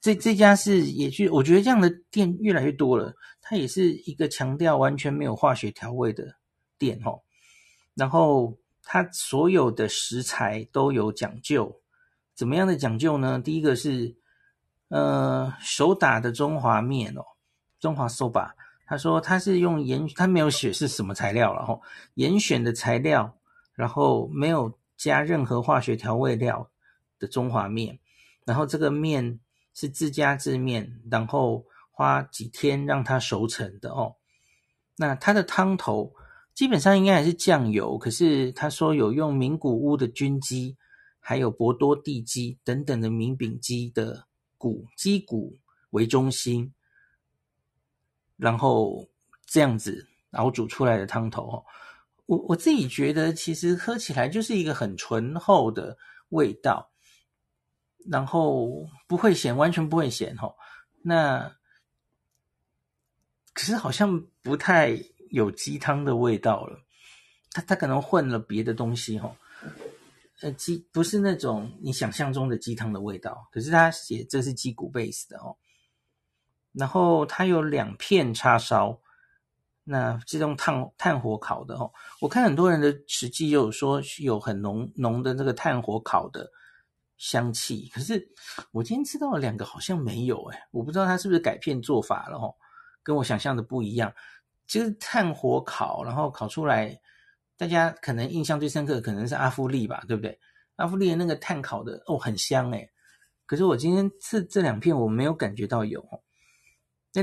[0.00, 3.14] 这这家是也是，我觉得这样的店越来越多了。
[3.42, 6.34] 它也是一个强调完全没有化学调味的
[6.78, 7.20] 店哦。
[7.94, 11.82] 然后它所有的食材都有讲究，
[12.34, 13.38] 怎么样的讲究呢？
[13.38, 14.16] 第一个是，
[14.88, 17.22] 呃，手打的中华面哦，
[17.78, 18.52] 中华 soba，
[18.88, 21.82] 他说他是用严，他没有写是什么材料，然后
[22.14, 23.36] 严选的材料，
[23.74, 26.70] 然后没有加任何化学调味料
[27.18, 27.98] 的中华面，
[28.46, 29.38] 然后这个面
[29.74, 34.16] 是自家制面，然后花几天让它熟成的哦。
[34.96, 36.12] 那它的汤头
[36.54, 40.76] 基本上应该还是酱油，可是他说有用名古屋的军鸡。
[41.20, 44.24] 还有博多地鸡等等的名饼鸡的
[44.56, 45.58] 骨鸡骨
[45.90, 46.72] 为中心，
[48.38, 49.06] 然后
[49.44, 51.62] 这样子熬煮出来的汤头，
[52.26, 55.96] 我我自己觉得其实喝起来就是一个很醇厚的
[56.30, 56.90] 味道，
[58.08, 60.54] 然后不会咸，完全不会咸哈。
[61.02, 61.52] 那
[63.52, 64.96] 可是好像不太
[65.30, 66.78] 有鸡汤的味道了，
[67.50, 69.36] 它它可能混了别的东西哈。
[70.40, 75.56] 呃，鸡不是那种你想象中的鸡汤的味道，可是它写这是鸡骨 base 的哦。
[76.78, 78.98] 然后它有两片叉烧，
[79.84, 81.92] 那这种炭炭火烤的哦。
[82.20, 86.48] 我看很多人的实际又有说有很浓浓的那个炭火烤的
[87.16, 88.26] 香气，可是
[88.70, 92.54] 我今天吃到的两个好像没有诶，我不知道它是不是改变做法了哦，
[93.02, 94.12] 跟我想象的不一样。
[94.66, 96.98] 就是炭火烤，然后烤出来。
[97.56, 100.38] 大家可能印象最深刻的可能是阿芙丽吧，对不对？
[100.76, 102.88] 阿芙丽的那个炭烤的哦，很香诶。
[103.46, 106.00] 可是我今天吃这两片我没有感觉到有。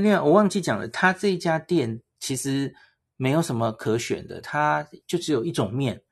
[0.00, 2.74] 那我忘记讲了，他这一家店其实
[3.16, 6.02] 没有什么可选的，它就只有一种面，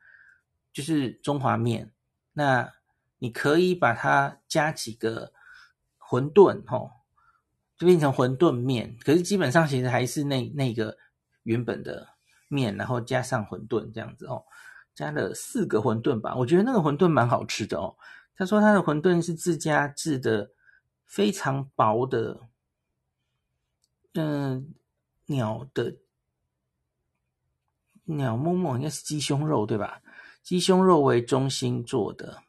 [0.72, 1.92] 就是中华面。
[2.32, 2.68] 那
[3.18, 5.32] 你可以把它加几个
[5.98, 6.90] 馄饨，吼，
[7.76, 8.96] 就变成馄饨面。
[9.04, 10.96] 可是基本上其实还是那那个
[11.42, 12.08] 原本的。
[12.48, 14.44] 面，然后加上馄饨这样子哦，
[14.94, 16.36] 加了四个馄饨吧。
[16.36, 17.96] 我觉得那个馄饨蛮好吃的哦。
[18.36, 20.48] 他说他的馄饨是自家制的，
[21.04, 22.38] 非常薄的，
[24.14, 24.74] 嗯、
[25.26, 25.96] 鸟的
[28.04, 30.02] 鸟木木应该是鸡胸肉对吧？
[30.42, 32.42] 鸡胸肉为中心做的，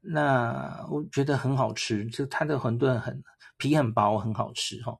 [0.00, 2.06] 那我觉得很好吃。
[2.06, 3.22] 就它的馄饨很
[3.56, 4.98] 皮很薄，很好吃哦。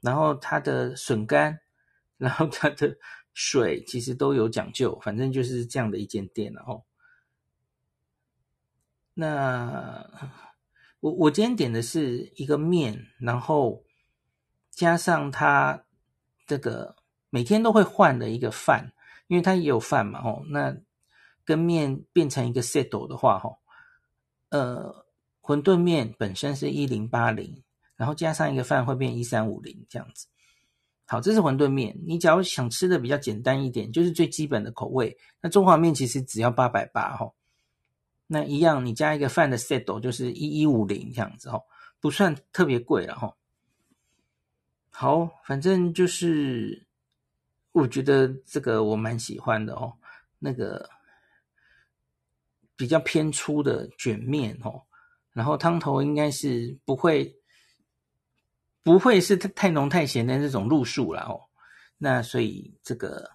[0.00, 1.58] 然后它的笋干。
[2.18, 2.96] 然后它的
[3.34, 6.84] 水其实都有讲究，反正就是这样的一间店，然后，
[9.14, 10.08] 那
[11.00, 13.82] 我我今天点的是一个面，然后
[14.72, 15.84] 加上它
[16.46, 16.96] 这个
[17.30, 18.92] 每天都会换的一个饭，
[19.28, 20.76] 因为它也有饭嘛，吼，那
[21.44, 23.58] 跟面变成一个 set 的话，吼，
[24.48, 25.04] 呃，
[25.40, 27.62] 馄饨面本身是一零八零，
[27.96, 30.26] 然后加上一个饭会变一三五零这样子。
[31.06, 31.98] 好，这是馄饨面。
[32.06, 35.14] 你假如想吃的比较简单一点，就是最基本的口味。
[35.40, 37.30] 那中华面其实只要八百八哈，
[38.26, 41.60] 那一样你加一个饭的 set 就是一一五零这样子哈，
[42.00, 43.34] 不算特别贵了哈。
[44.92, 46.86] 好，反正就是
[47.72, 49.94] 我觉得这个我蛮喜欢的哦，
[50.38, 50.88] 那个
[52.76, 54.82] 比较偏粗的卷面哦，
[55.32, 57.36] 然后汤头应该是不会。
[58.84, 61.46] 不会是太浓太咸的那种路数了哦，
[61.98, 63.30] 那所以这个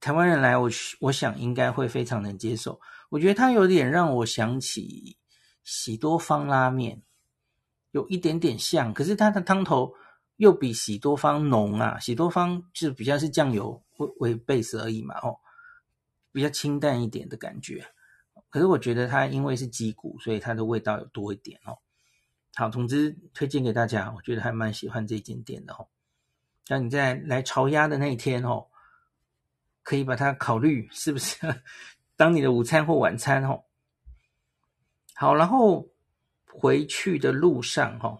[0.00, 2.80] 台湾人来我我想应该会非常能接受。
[3.10, 5.18] 我觉得它有点让我想起
[5.62, 7.02] 喜多方拉面，
[7.90, 9.92] 有一点点像，可是它的汤头
[10.38, 11.96] 又比喜多方浓啊。
[12.00, 15.38] 喜多方就比较是酱油为为 base 而已嘛，哦，
[16.32, 17.86] 比较清淡一点的感觉。
[18.48, 21.76] 可是我觉得它因为是鸡骨，所以它的味道有多一点哦。
[22.54, 25.86] 好，总之推荐给大家，我觉得还蛮喜欢这间店的哦。
[26.64, 28.66] 像你在来潮鸭的那一天哦，
[29.82, 31.36] 可以把它考虑是不是
[32.16, 33.64] 当你的午餐或晚餐哦。
[35.14, 35.88] 好，然后
[36.46, 38.18] 回去的路上哈，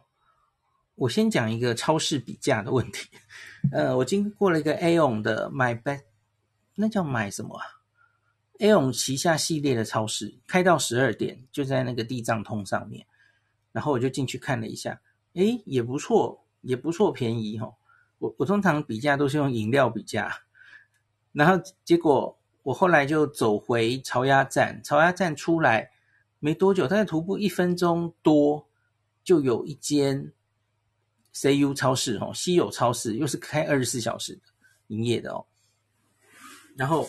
[0.99, 3.09] 我先讲一个超市比价的问题。
[3.71, 6.03] 呃，我经过了一个 Aon 的买 Best，
[6.75, 7.65] 那叫买什么啊
[8.59, 13.07] ？Aon 旗下系列的超市，开到十二点，就在那个地藏通上面。
[13.71, 15.01] 然后我就进去看了一下，
[15.35, 17.73] 诶，也不错，也不错，便宜哈。
[18.19, 20.35] 我我通常比价都是用饮料比价，
[21.31, 25.93] 然后结果我后来就走回潮鸭站，潮鸭站出来
[26.41, 28.67] 没多久，他在徒步一分钟多
[29.23, 30.33] 就有一间
[31.41, 34.43] CU 超市哦，稀有超市，又是开二十四小时的
[34.89, 35.47] 营业的哦。
[36.77, 37.09] 然后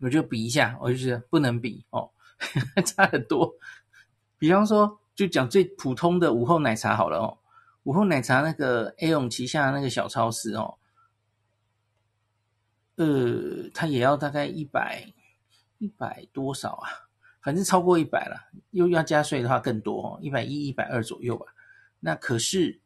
[0.00, 2.10] 我就比一下，我就觉得不能比哦，
[2.84, 3.54] 差很多。
[4.38, 5.00] 比方说。
[5.18, 7.36] 就讲最普通的午后奶茶好了哦，
[7.82, 10.78] 午后奶茶那个 A 永旗下那个小超市哦，
[12.94, 15.12] 呃，它也要大概一百
[15.78, 16.88] 一百多少啊？
[17.42, 18.36] 反正超过一百了，
[18.70, 21.46] 又要加税的话更多哦，一百一、一百二左右吧。
[21.98, 22.80] 那可是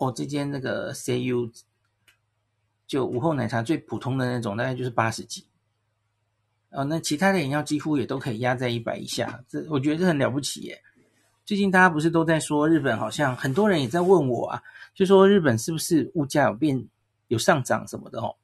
[0.00, 1.52] 哦，这间那个 CU
[2.86, 5.44] 就午后奶茶最普通的那种，大概就是八十几。
[6.70, 10.82] 哦，那其他的饮料几乎也都可以压在一百以下，这我觉得这很了不起耶。
[11.44, 14.62] 最近大家不是都在说日本好像很多人也在问我啊，
[14.94, 16.88] 就说日本是不是物价有变
[17.28, 18.36] 有上涨什么的哦？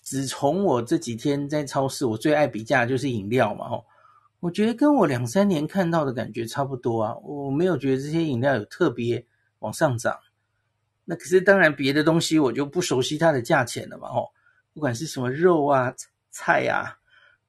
[0.00, 3.84] 只从我这几天在超市，我最爱比价就是饮料嘛哦，
[4.40, 9.26] 我觉得跟我两三年看到的感觉差不多啊，我没有觉得这些饮料有特别
[9.64, 10.16] 往上涨。
[11.04, 14.28] 那可是当然别的东西我就不熟悉它的价钱了嘛哦，
[14.72, 15.92] 不管是什么肉啊
[16.30, 16.98] 菜呀。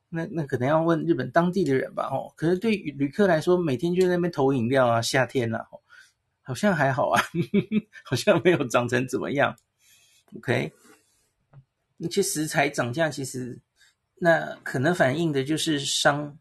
[0.10, 5.68] 那那可能要问日本当地的人吧，哦，可是对于旅客来说，每天就在那边投饮料啊，夏天啊，
[6.42, 7.22] 好像还好啊，
[8.04, 9.58] 好像没有涨成怎么样。
[10.38, 10.72] OK，
[11.98, 13.60] 那些食材涨价，其实
[14.16, 16.38] 那可能反映的就是商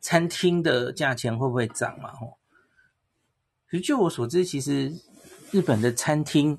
[0.00, 2.38] 餐厅的价钱会不会涨嘛，哦。
[3.68, 4.90] 可是就我所知，其实
[5.50, 6.58] 日本的餐厅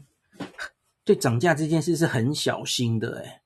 [1.03, 3.41] 对涨价这件事是很小心的，诶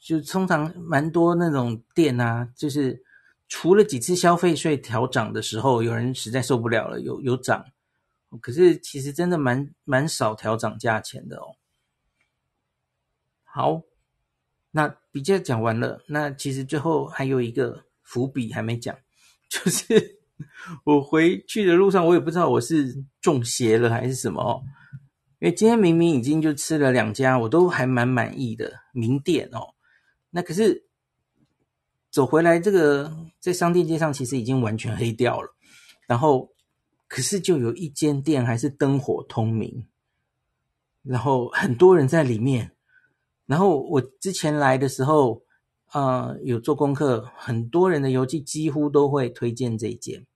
[0.00, 3.02] 就通常蛮多那种店啊，就是
[3.48, 7.64] 除了几次消费税调涨的时候，有人实在受不了了，有有涨，
[8.40, 11.56] 可是其实真的蛮蛮少调涨价钱的哦。
[13.44, 13.82] 好，
[14.70, 18.96] 那比较讲完了，那其实最后还有一个伏笔还没讲，
[19.48, 20.17] 就是
[20.84, 24.62] 我回去的路上，我也不知道我是中邪了还是什么哦，
[25.38, 29.74] 因为今天明明已经就吃了两家，我都还蛮满意的名店哦。
[30.30, 30.84] 那可是
[32.10, 35.54] 走回来，这个在商店街上其实已经完全黑掉了。
[36.06, 36.50] 然后，
[37.06, 39.86] 可是就有一间店还是灯火通明，
[41.02, 42.72] 然后很多人在里面。
[43.46, 45.42] 然后我之前来的时候，
[45.92, 50.26] 呃，有做功课，很多人的游记几乎都会推荐这一间。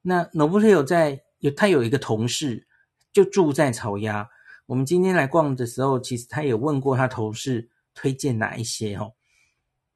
[0.00, 2.66] 那 n o b l e 有在有他有一个同事
[3.12, 4.28] 就住在草鸭，
[4.66, 9.12] 我们今天来逛的时候，其实他也问过他同事推荐哪一些哦。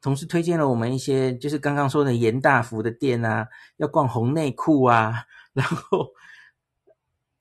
[0.03, 5.25] 同事推荐了我们一些，就是刚刚说的严大福的店啊，要逛红内裤啊。
[5.55, 6.13] 然后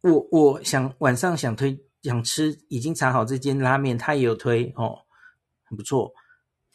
[0.01, 4.99] 我我想晚上想推想吃，已经查好这间拉面，他也有推哦，
[5.63, 6.13] 很不错。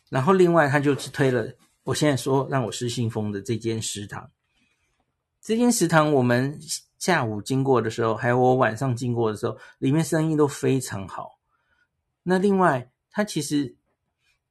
[0.08, 1.52] 然后另外他就是推了，
[1.84, 4.30] 我现在说让我失心疯的这间食堂。
[5.40, 6.58] 这间食堂我们
[6.98, 11.38] 下午经过的时候，还有我晚上经过的时候，里面生意都非常好。
[12.22, 13.76] 那另外，它其实。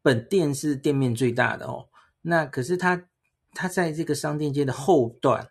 [0.05, 1.89] 本店是店面最大的哦，
[2.21, 3.07] 那可是它
[3.55, 5.49] 它在这个商店街的后段，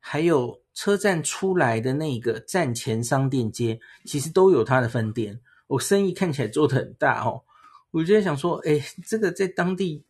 [0.00, 5.38] 还有车站出来的那个站前商店街，其实都有它的分店。
[5.68, 7.44] 我生意看起来做得很大哦，
[7.94, 10.02] 我就在想说，哎，这个在当地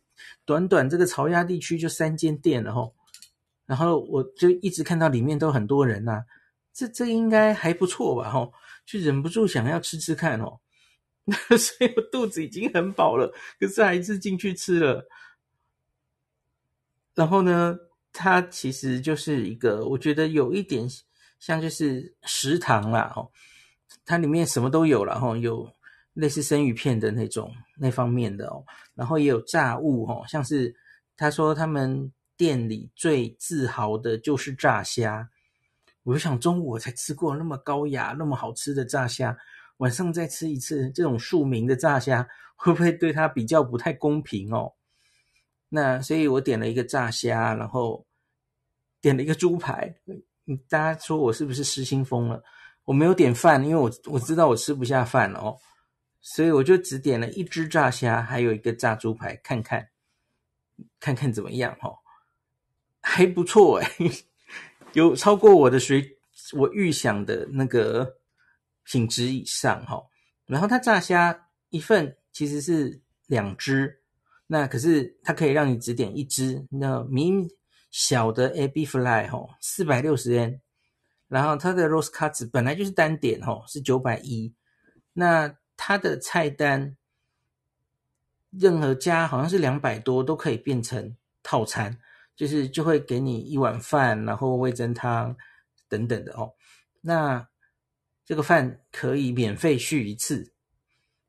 [0.43, 2.91] 短短这个潮鸭地区就三间店了哦，
[3.67, 6.23] 然后我就一直看到里面都很多人呐，
[6.73, 8.31] 这这应该还不错吧？
[8.33, 8.51] 哦，
[8.87, 10.59] 就忍不住想要吃吃看哦。
[11.57, 15.07] 所以我肚子已经很饱了，可是还是进去吃了。
[17.13, 17.77] 然后呢，
[18.11, 20.87] 它其实就是一个，我觉得有一点
[21.39, 23.29] 像就是食堂啦，哦，
[24.05, 25.71] 它里面什么都有了，哈，有
[26.15, 28.63] 类似生鱼片的那种那方面的哦，
[28.95, 30.75] 然后也有炸物，哦，像是
[31.15, 35.29] 他说他们店里最自豪的就是炸虾，
[36.03, 39.37] 我就想中午我才吃过那么高雅、那么好吃的炸虾。
[39.77, 44.71] 晚上再吃一次这种庶民的炸虾，会不会对他比较不太公平哦？
[45.67, 48.05] 那所以我点了一个炸虾，然后
[49.01, 49.93] 点了一个猪排。
[50.69, 52.41] 大家说我是不是失心疯了？
[52.85, 55.57] 我没有点饭，因为我我知道我吃不下饭哦，
[56.25, 59.87] 所以我就只点了一只炸虾，还有一个炸猪排，看看
[60.99, 61.99] 看看怎么样哦，
[62.99, 64.11] 还不错诶，
[64.93, 66.17] 有超过我的水
[66.53, 68.17] 我预想的那个。
[68.87, 69.99] 品质以上哈，
[70.45, 73.99] 然后它炸虾一份其实是两只，
[74.45, 77.49] 那可是它可以让你只点一只，那明
[77.89, 80.61] 小的 AB fly 哈，四百六十 N，，
[81.27, 84.53] 然后它的 Rose cuts 本来就是单点哈，是九百一，
[85.13, 86.95] 那它的菜单
[88.51, 91.97] 任何加好像是两百多都可以变成套餐，
[92.35, 95.35] 就是就会给你一碗饭，然后味噌汤
[95.87, 96.53] 等等的哦，
[97.01, 97.47] 那。
[98.27, 100.51] 这个饭可以免费续一次，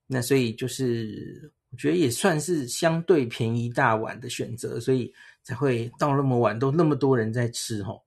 [0.07, 8.01] 那所以就是我觉得也算是相对便宜大碗的选择，所以才会到那么晚都那么多人在吃哦。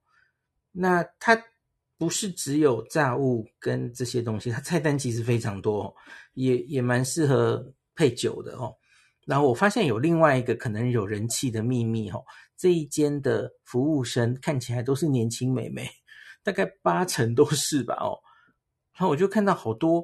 [0.72, 1.40] 那它
[2.00, 5.94] 不是只有炸物跟这些东西，它菜单其实非常多，
[6.32, 8.74] 也也蛮适合配酒的哦。
[9.26, 12.24] 然后我发现有另外一个可能有人气的秘密哦，
[12.56, 15.86] 这一间的服务生看起来都是年轻美眉，
[16.42, 18.16] 大概八成都是吧哦。
[18.94, 20.02] 然后我就看到好多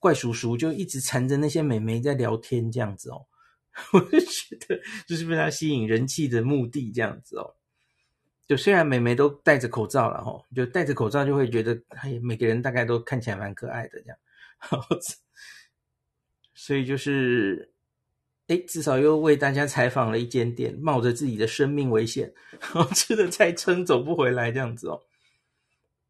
[0.00, 3.24] 怪叔叔就一直缠着那些美眉在聊天这样子哦，
[3.94, 4.76] 我就觉得
[5.06, 7.54] 就是被他吸引人气的目的这样子哦。
[8.47, 14.17] 就虽然美眉都戴着口罩了哈，就戴着口罩就会觉得哎，每个人大概都看起来蛮可爱的这样，
[16.53, 17.71] 所以就是
[18.47, 25.01] 哎，至少又为大家采访了一间店，冒着自己的生命危险，然后吃的再撑走不回来这样子哦。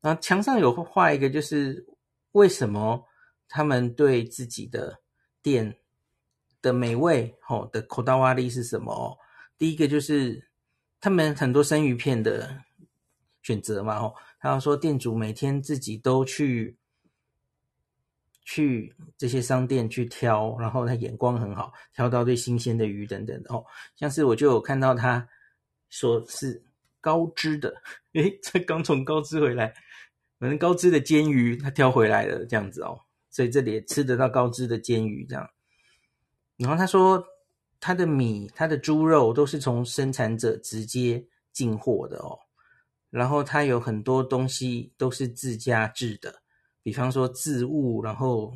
[0.02, 1.86] 然后墙上有画一个，就是
[2.32, 3.06] 为什么
[3.48, 5.00] 他们对自己的
[5.44, 5.78] 店
[6.64, 9.18] 的美味吼的こだわり是什么哦？
[9.60, 10.47] 第一个就是。
[11.01, 12.61] 他们很多生鱼片的
[13.43, 16.77] 选择嘛，吼，他说店主每天自己都去
[18.43, 23.65] 去这些商店去挑，然后他眼光很好，挑到最新鲜的鱼等等哦。
[23.95, 25.27] 像是我就有看到他
[25.89, 26.61] 说是
[27.01, 27.73] 高知的，
[28.15, 29.73] 诶，这刚从高知回来，
[30.41, 35.49] 反正高知的煎鱼他挑回来了这样子哦，所以这里也吃得到高知的煎鱼这样。
[36.57, 37.25] 然后他说。
[37.81, 42.39] 他的米、他的猪肉都是从生产者直接进货的哦，
[43.11, 46.43] 然后他有很多东西都是自家制的，
[46.83, 48.53] 比方说渍物，然后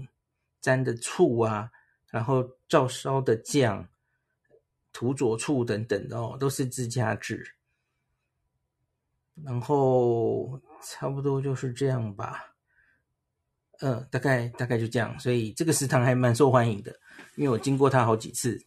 [0.61, 1.71] 沾的醋啊，
[2.11, 3.89] 然后照烧的酱、
[4.93, 7.55] 土佐醋等等的哦，都是自家制。
[9.43, 12.55] 然后差不多就是这样吧，
[13.81, 16.93] 嗯，大概大概就这样，所以这个食堂还蛮受欢迎的，
[17.37, 18.61] 因为我经过它好几次。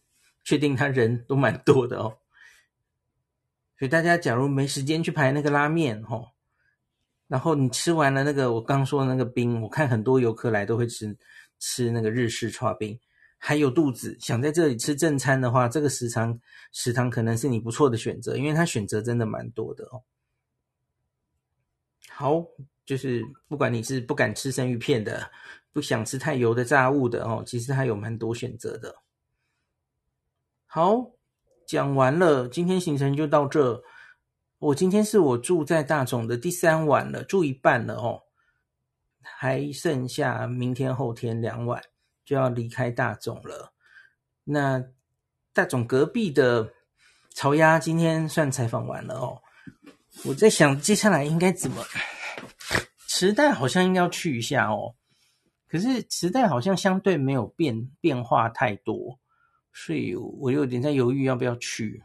[0.46, 2.18] 确定他人都蛮多的哦，
[3.76, 6.28] 所以大家假如没时间去排那个拉面哦，
[7.26, 11.18] 然后你吃完了那个我刚说的那个冰，我看很多游客来都会吃
[11.58, 12.96] 吃那个日式剉冰，
[13.38, 16.38] 还有肚子想在这里吃正餐的话，这个食堂
[16.70, 20.00] 食堂可能是你不错的选择，因为它选择真的蛮多的哦。
[22.08, 22.46] 好，
[22.84, 25.28] 就是不管你是不敢吃生鱼片的，
[25.72, 28.94] 不想吃太油的炸物的哦，其实还有蛮多选择的。
[30.76, 31.10] 好，
[31.66, 33.82] 讲完了，今天行程就到这。
[34.58, 38.24] 我今天是我住在大塚的第三晚了，住一半了哦，
[39.22, 41.82] 还剩下明天后天两晚
[42.26, 43.72] 就要离开大塚了。
[44.44, 44.84] 那
[45.54, 46.70] 大塚隔壁的
[47.34, 49.40] 巢鸭今天算采访完了哦，
[50.26, 51.82] 我在想接下来应该怎么，
[53.08, 54.94] 池袋好像应该要去一下哦，
[55.70, 59.18] 可是池袋好像相对没有变变化太多。
[59.78, 62.02] 所以我有点在犹豫要不要去。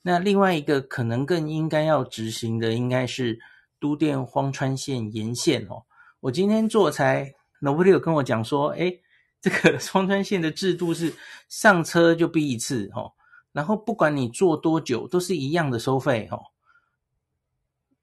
[0.00, 3.38] 那另外一个可能更应该要执行的，应该是
[3.78, 5.84] 都电荒川线沿线哦。
[6.20, 9.02] 我今天做才 Nobody 有跟我讲说，诶，
[9.42, 11.12] 这个 荒川线的制度是
[11.50, 13.12] 上车就哔一次哦，
[13.52, 16.40] 然后不管你坐多久都是一样的收费哦，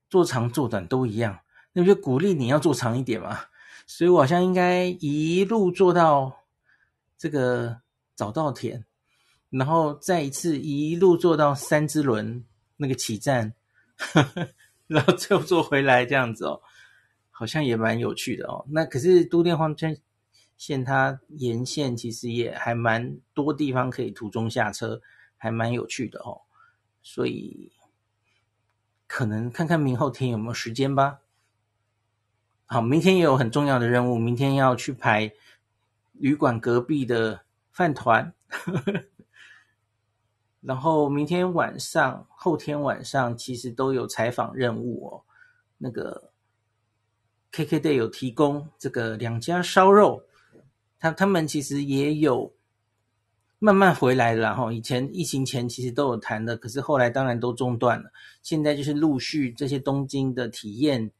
[0.08, 1.40] 坐长坐短都一样，
[1.74, 3.40] 那不就鼓励你要坐长一点嘛。
[3.88, 6.44] 所以我好像应该一路坐到
[7.18, 7.82] 这个。
[8.16, 8.86] 早稻田，
[9.50, 12.46] 然后再一次一路坐到三之轮
[12.78, 13.54] 那个起站，
[13.98, 14.50] 呵呵，
[14.86, 16.62] 然后最后坐回来这样子哦，
[17.32, 18.64] 好像也蛮有趣的哦。
[18.70, 19.98] 那可是都电荒川
[20.58, 25.02] 线它沿线其实也还蛮多地方可以途中下车，
[25.36, 26.42] 还蛮有趣的哦。
[27.02, 27.72] 所以
[29.08, 31.20] 可能看看明后天有没有时间吧。
[32.66, 35.34] 好，明天也有很重要的任务，明天要去排
[36.12, 37.43] 旅馆隔壁的。
[37.74, 38.34] 饭团，
[40.62, 45.24] 然后明天晚上、后天晚上其实都有采访任务哦。
[45.78, 46.32] 那个
[47.52, 50.24] KKday 有提供这个两家烧肉，
[51.00, 52.54] 他他们其实也有
[53.60, 54.72] 慢慢回来了哈。
[54.72, 58.12] 以前疫情前其实都有谈的，可是后来当然都中断了。
[58.42, 61.12] 现在就是陆续这些东京的体验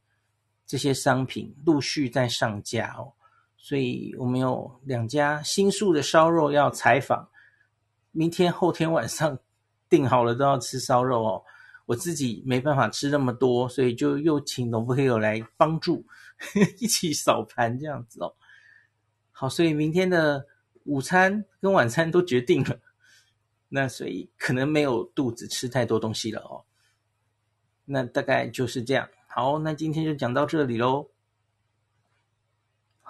[0.66, 3.12] 这些商品陆续在上架哦。
[3.64, 7.26] 所以我们有两家新宿的烧肉要采访，
[8.10, 9.38] 明天后天晚上
[9.88, 11.42] 订好了都要吃烧肉哦。
[11.86, 16.04] 我自己没办法吃那么多，所以就又请农夫黑友来帮助，
[16.78, 18.34] 一起扫盘这样子哦。
[19.30, 20.46] 好，所以明天的
[20.84, 22.78] 午餐跟晚餐都决定了，
[23.70, 26.62] 那所以可能没有肚子吃太多东西了哦。
[27.86, 29.08] 那大概就是这样。
[29.26, 31.08] 好，那今天就讲到这里喽。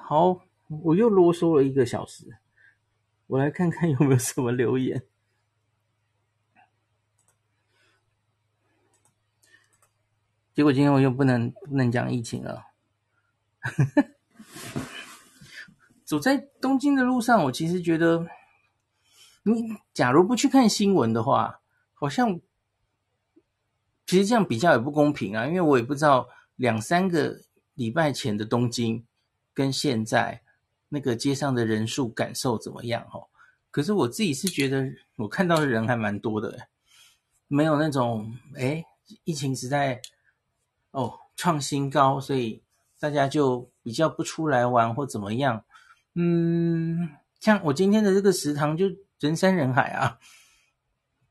[0.06, 2.36] 好，我又啰嗦了一个小时，
[3.26, 5.02] 我来看看有没有什么留言。
[10.52, 12.66] 结果今天我又不能不能讲疫情了。
[16.04, 18.26] 走在东京的路上，我其实觉得
[19.44, 21.62] 你假如不去看新闻的话，
[21.94, 22.38] 好像
[24.04, 27.40] 其实这样比较也不公平啊，因为我也不知道两三个
[27.72, 29.06] 礼拜前的东京
[29.54, 30.42] 跟现在
[30.88, 33.24] 那个街上的人数感受怎么样哦。
[33.70, 34.84] 可是我自己是觉得
[35.16, 36.68] 我看到的人还蛮多的，
[37.48, 38.84] 没有那种诶
[39.24, 40.00] 疫情时代
[40.90, 42.62] 哦创新高，所以
[43.00, 45.64] 大家就比较不出来玩或怎么样。
[46.14, 47.08] 嗯，
[47.40, 48.86] 像我今天的这个食堂就
[49.18, 50.18] 人山人海啊，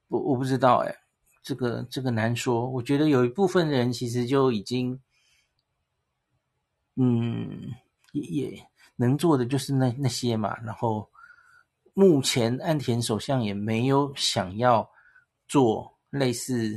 [0.09, 0.93] 我我不知道哎，
[1.41, 2.69] 这个这个难说。
[2.69, 4.99] 我觉得有一部分人其实就已经，
[6.97, 7.71] 嗯，
[8.13, 10.57] 也也能做的就是那那些嘛。
[10.61, 11.07] 然后
[11.93, 14.89] 目前岸田首相也没有想要
[15.47, 16.73] 做类似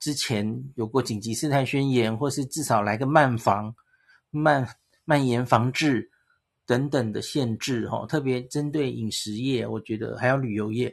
[0.00, 3.72] 之前有过紧急事态宣言，或是至少来个慢防、
[4.30, 4.66] 慢
[5.04, 6.10] 蔓延防治。
[6.68, 10.92] 等等的限制，哈，特别针对饮食业，我觉得还有旅游业，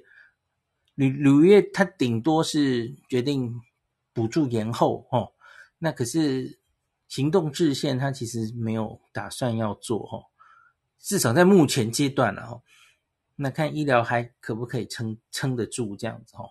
[0.94, 3.52] 旅旅游业它顶多是决定
[4.14, 5.28] 补助延后，哦，
[5.80, 6.60] 那可是
[7.14, 10.18] 行动制限，它其实没有打算要做，哈，
[10.98, 12.60] 至少在目前阶段了，哈，
[13.36, 16.44] 那看医疗还可不可以撑撑得住这样子，哈，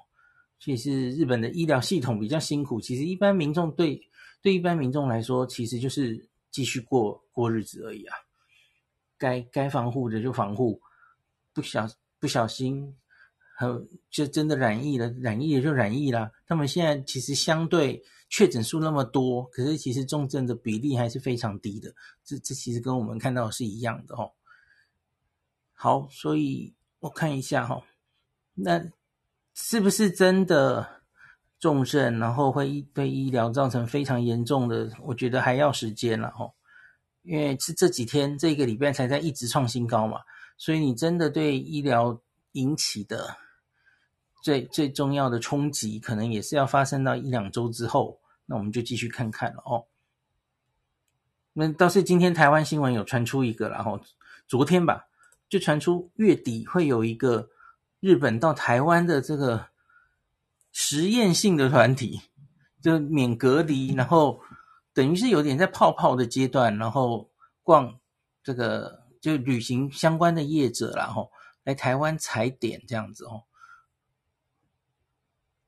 [0.60, 4.00] 其实日本的医疗系统比较辛苦，其实一般民众对
[4.40, 8.14] 对一般民众来说，其实就是继续过过日子而已啊。
[9.18, 10.80] 该该防护的就防护，
[11.52, 11.88] 不小
[12.20, 12.96] 不小心，
[13.56, 16.30] 和就真的染疫了，染疫了就染疫了。
[16.46, 18.00] 他们现在其实相对
[18.34, 21.92] 确诊数那么多，可是其实重症的比例还是非常低的。
[22.24, 24.32] 这这其实跟我们看到是一样的哦。
[25.74, 27.82] 好，所以我看一下哈，
[28.54, 28.82] 那
[29.52, 31.02] 是不是真的
[31.60, 34.90] 重症，然后会对医疗造成非常严重的？
[35.02, 36.50] 我觉得还要时间了哈。
[37.24, 40.20] 因为是这几天这个礼拜才在一直创新高嘛，
[40.56, 42.18] 所以你真的对医疗
[42.52, 43.36] 引起的
[44.42, 48.18] 最最重要的冲击，可能也是要发生到一两周之后。
[48.52, 49.86] 那我们就继续看看了哦。
[51.54, 53.98] 那倒是今天台湾新闻有传出一个，然后
[54.46, 55.06] 昨天吧，
[55.48, 57.48] 就传出月底会有一个
[58.00, 59.68] 日本到台湾的这个
[60.70, 62.20] 实验性的团体，
[62.82, 64.38] 就免隔离，然后。
[64.94, 67.26] 等于是有点在泡泡的阶段，然后
[67.62, 67.98] 逛
[68.44, 71.30] 这个就旅行相关的业者，然后
[71.64, 73.42] 来台湾踩点这样子哦。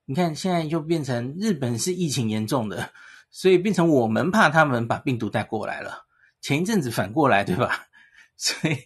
[0.06, 2.90] 你看现在就变成日本是疫情严重的，
[3.30, 6.06] 所以变成我们怕他们把病毒带过来了。
[6.40, 7.86] 前一阵子反过来对吧？
[8.36, 8.76] 所以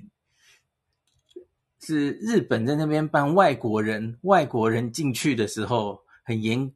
[1.80, 6.72] 是日本在那边办外国人外国人进去的时候很严，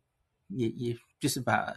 [0.49, 1.75] 也也就是把。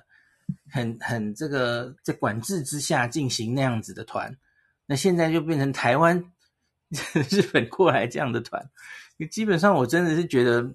[0.70, 4.38] 很很这个在管制之下进行那样子的团，
[4.86, 6.24] 那现在就变成台湾
[7.32, 8.70] 日本过来这样的团。
[9.32, 10.72] 基本上我真的是觉得，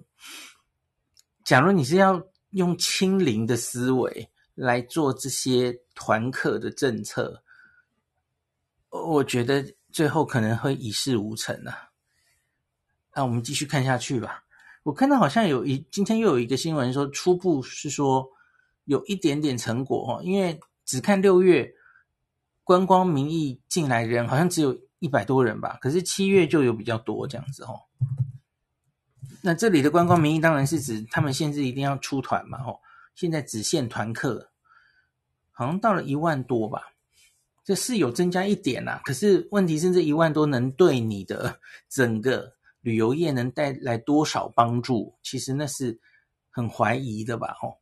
[1.43, 2.21] 假如你是要
[2.51, 7.43] 用清零的思维来做这些团客的政策，
[8.89, 11.89] 我觉得最后可能会一事无成啊。
[13.15, 14.43] 那我们继续看下去吧。
[14.83, 18.29] 我看到好像有一今天又有一个新闻说，初步是说。
[18.85, 21.71] 有一点点成果哦，因为只看六月
[22.63, 27.79] 观光名义进来人好像只有一百多人吧，可是七月就有比较多这样子哦。
[29.43, 32.79] 那这里的观光名义当然是指他们限制一定要出团嘛吼，
[33.15, 34.51] 现在只限团客，
[35.51, 36.93] 好像到了一万多吧，
[37.63, 45.17] 这是有增加一点啦，可是问题是这一万多能对你的整个旅游业能带来多少帮助？
[45.23, 45.99] 其实那是
[46.49, 47.79] 很怀疑的吧吼。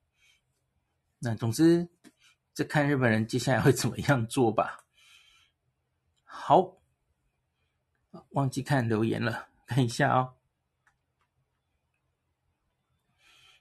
[1.20, 1.88] 那总之，
[2.53, 4.86] 这看日本人接下来会怎么样做吧。
[6.24, 6.78] 好，
[8.30, 10.34] 忘记看留言了，看一下哦。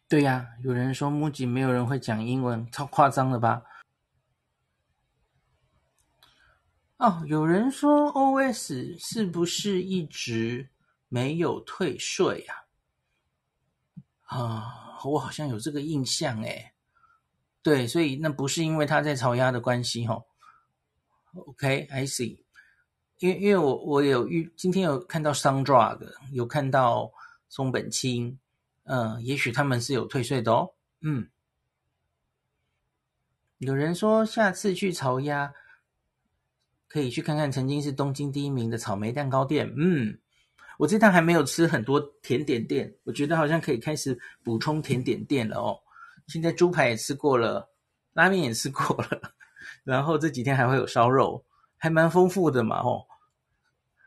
[0.08, 3.62] 对呀，有人说木吉没有人会讲英文，超夸张的吧？
[6.96, 10.70] 哦，有人说 OS 是不是一直
[11.08, 12.64] 没有退税呀？
[14.22, 16.72] 啊，我好像有这个印象诶。
[17.62, 20.24] 对，所以那不是因为他在炒鸭的关系哦。
[21.34, 22.38] OK，I see。
[23.18, 27.12] 因为因为我我有遇今天有看到 Sundrug，有看到
[27.48, 28.38] 松本清，
[28.88, 30.70] 嗯，也许他们是有退税的哦。
[31.00, 31.28] 嗯，
[33.58, 35.52] 有人说下次去潮鸭
[36.88, 39.70] 可以去看看曾经是东京第一名的草莓蛋糕店。
[39.76, 40.18] 嗯，
[40.78, 45.78] 我这趟还没有吃很多甜点店，我觉得好像可以开始补充甜点店了哦。
[46.26, 47.68] 现在猪排也吃过了，
[48.14, 49.34] 拉面也吃过了，
[49.84, 51.44] 然后这几天还会有烧肉，
[51.76, 53.04] 还蛮丰富的嘛哦。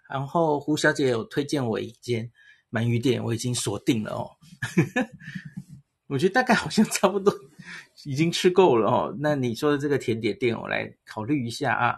[0.10, 2.32] 然后胡小姐有推荐我一间
[2.72, 4.32] 鳗鱼店我已经锁定了哦。
[6.07, 7.34] 我觉得大概好像差不多
[8.03, 9.16] 已经吃够了哦。
[9.20, 11.95] 那你说的这个甜点店，我来考虑一下啊。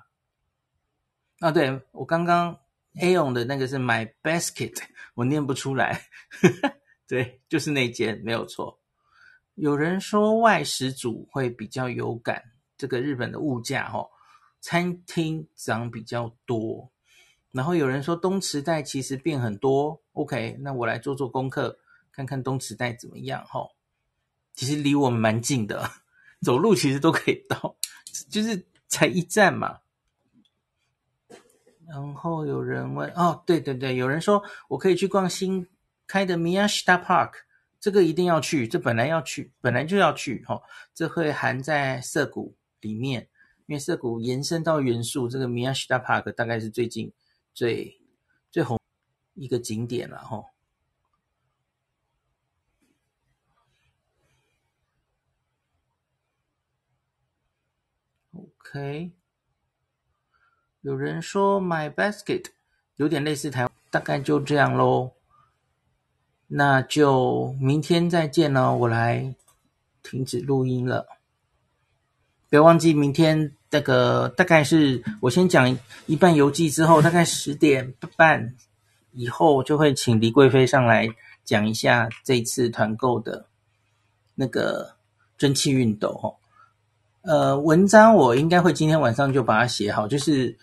[1.40, 2.58] 啊，对，我刚刚
[3.02, 4.76] Aon 的那个是 My Basket，
[5.16, 6.02] 我念不出来。
[7.08, 8.80] 对，就是那间没有错。
[9.56, 12.42] 有人说外食族会比较有感，
[12.78, 14.10] 这个日本的物价哦，
[14.62, 16.92] 餐厅涨比较多。
[17.52, 21.78] 然后有人说东池袋其实变很多，OK，那我来做做功课，
[22.14, 23.68] 看看东池袋怎么样哈。
[24.54, 25.90] 其实离我们蛮近的，
[26.42, 27.76] 走路其实都可以到，
[28.30, 29.80] 就是才一站嘛。
[31.86, 35.68] 然后有人问，哦，对对对，有人说我可以去逛新
[36.08, 37.32] 开的 Miyashita Park，
[37.80, 40.62] 这个一定要去，这本来要去，本来就要去哈。
[40.94, 43.28] 这会含在涩谷里面，
[43.66, 47.12] 因为涩谷延伸到元素，这个 Miyashita Park 大概是最近
[47.54, 48.00] 最
[48.50, 48.80] 最红
[49.34, 50.44] 一个景点了哈。
[58.76, 59.12] OK，
[60.82, 62.46] 有人说 My Basket
[62.96, 65.12] 有点类似台，大概就这样喽。
[66.48, 69.36] 那就明天再见喽，我来
[70.02, 71.06] 停止录音了。
[72.50, 78.56] 别忘记明天那个大概是我先讲一半游记之后，大概十点半
[79.12, 81.08] 以后就会请黎贵妃上来
[81.44, 83.46] 讲一下这次团购的
[84.34, 84.96] 那个
[85.38, 86.42] 蒸汽熨斗哦。
[87.24, 90.54] 呃，文章我应该会今天晚上就把它写好，就是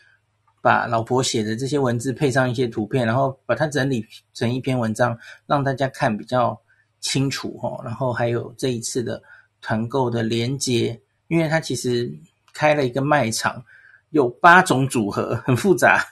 [0.60, 4.04] 把老婆写的这些文字配上一些图片，然后把它整理
[4.34, 6.60] 成一篇文章，让大家看比较
[7.00, 7.80] 清楚哈。
[7.82, 9.22] 然后还有这一次的
[9.62, 12.12] 团购的连接，因为它其实
[12.52, 13.64] 开了一个卖场，
[14.10, 16.04] 有八种组合，很复杂，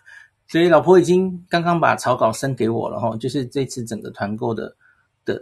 [0.46, 3.14] 所以老婆已经刚刚把草稿生给我了哈。
[3.18, 4.74] 就是这次整个团购的
[5.26, 5.38] 的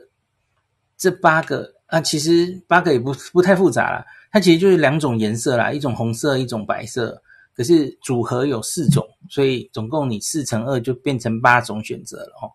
[0.96, 4.04] 这八个啊，其实八个也不不太复杂啦。
[4.36, 7.22] 它其实就是两种颜色啦，一种红色，一种白色。
[7.54, 12.52] 可是组合有四种，所以总共你四乘二就变成八种选择了哦。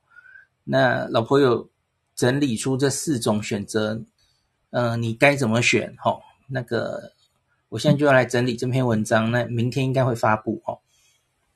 [0.64, 1.68] 那老婆有
[2.14, 3.96] 整理出这四种选择，
[4.70, 5.92] 嗯、呃，你该怎么选？
[6.06, 7.12] 哦，那个
[7.70, 10.78] 我现在就要来整理这篇文章，那明天应该会发布哦。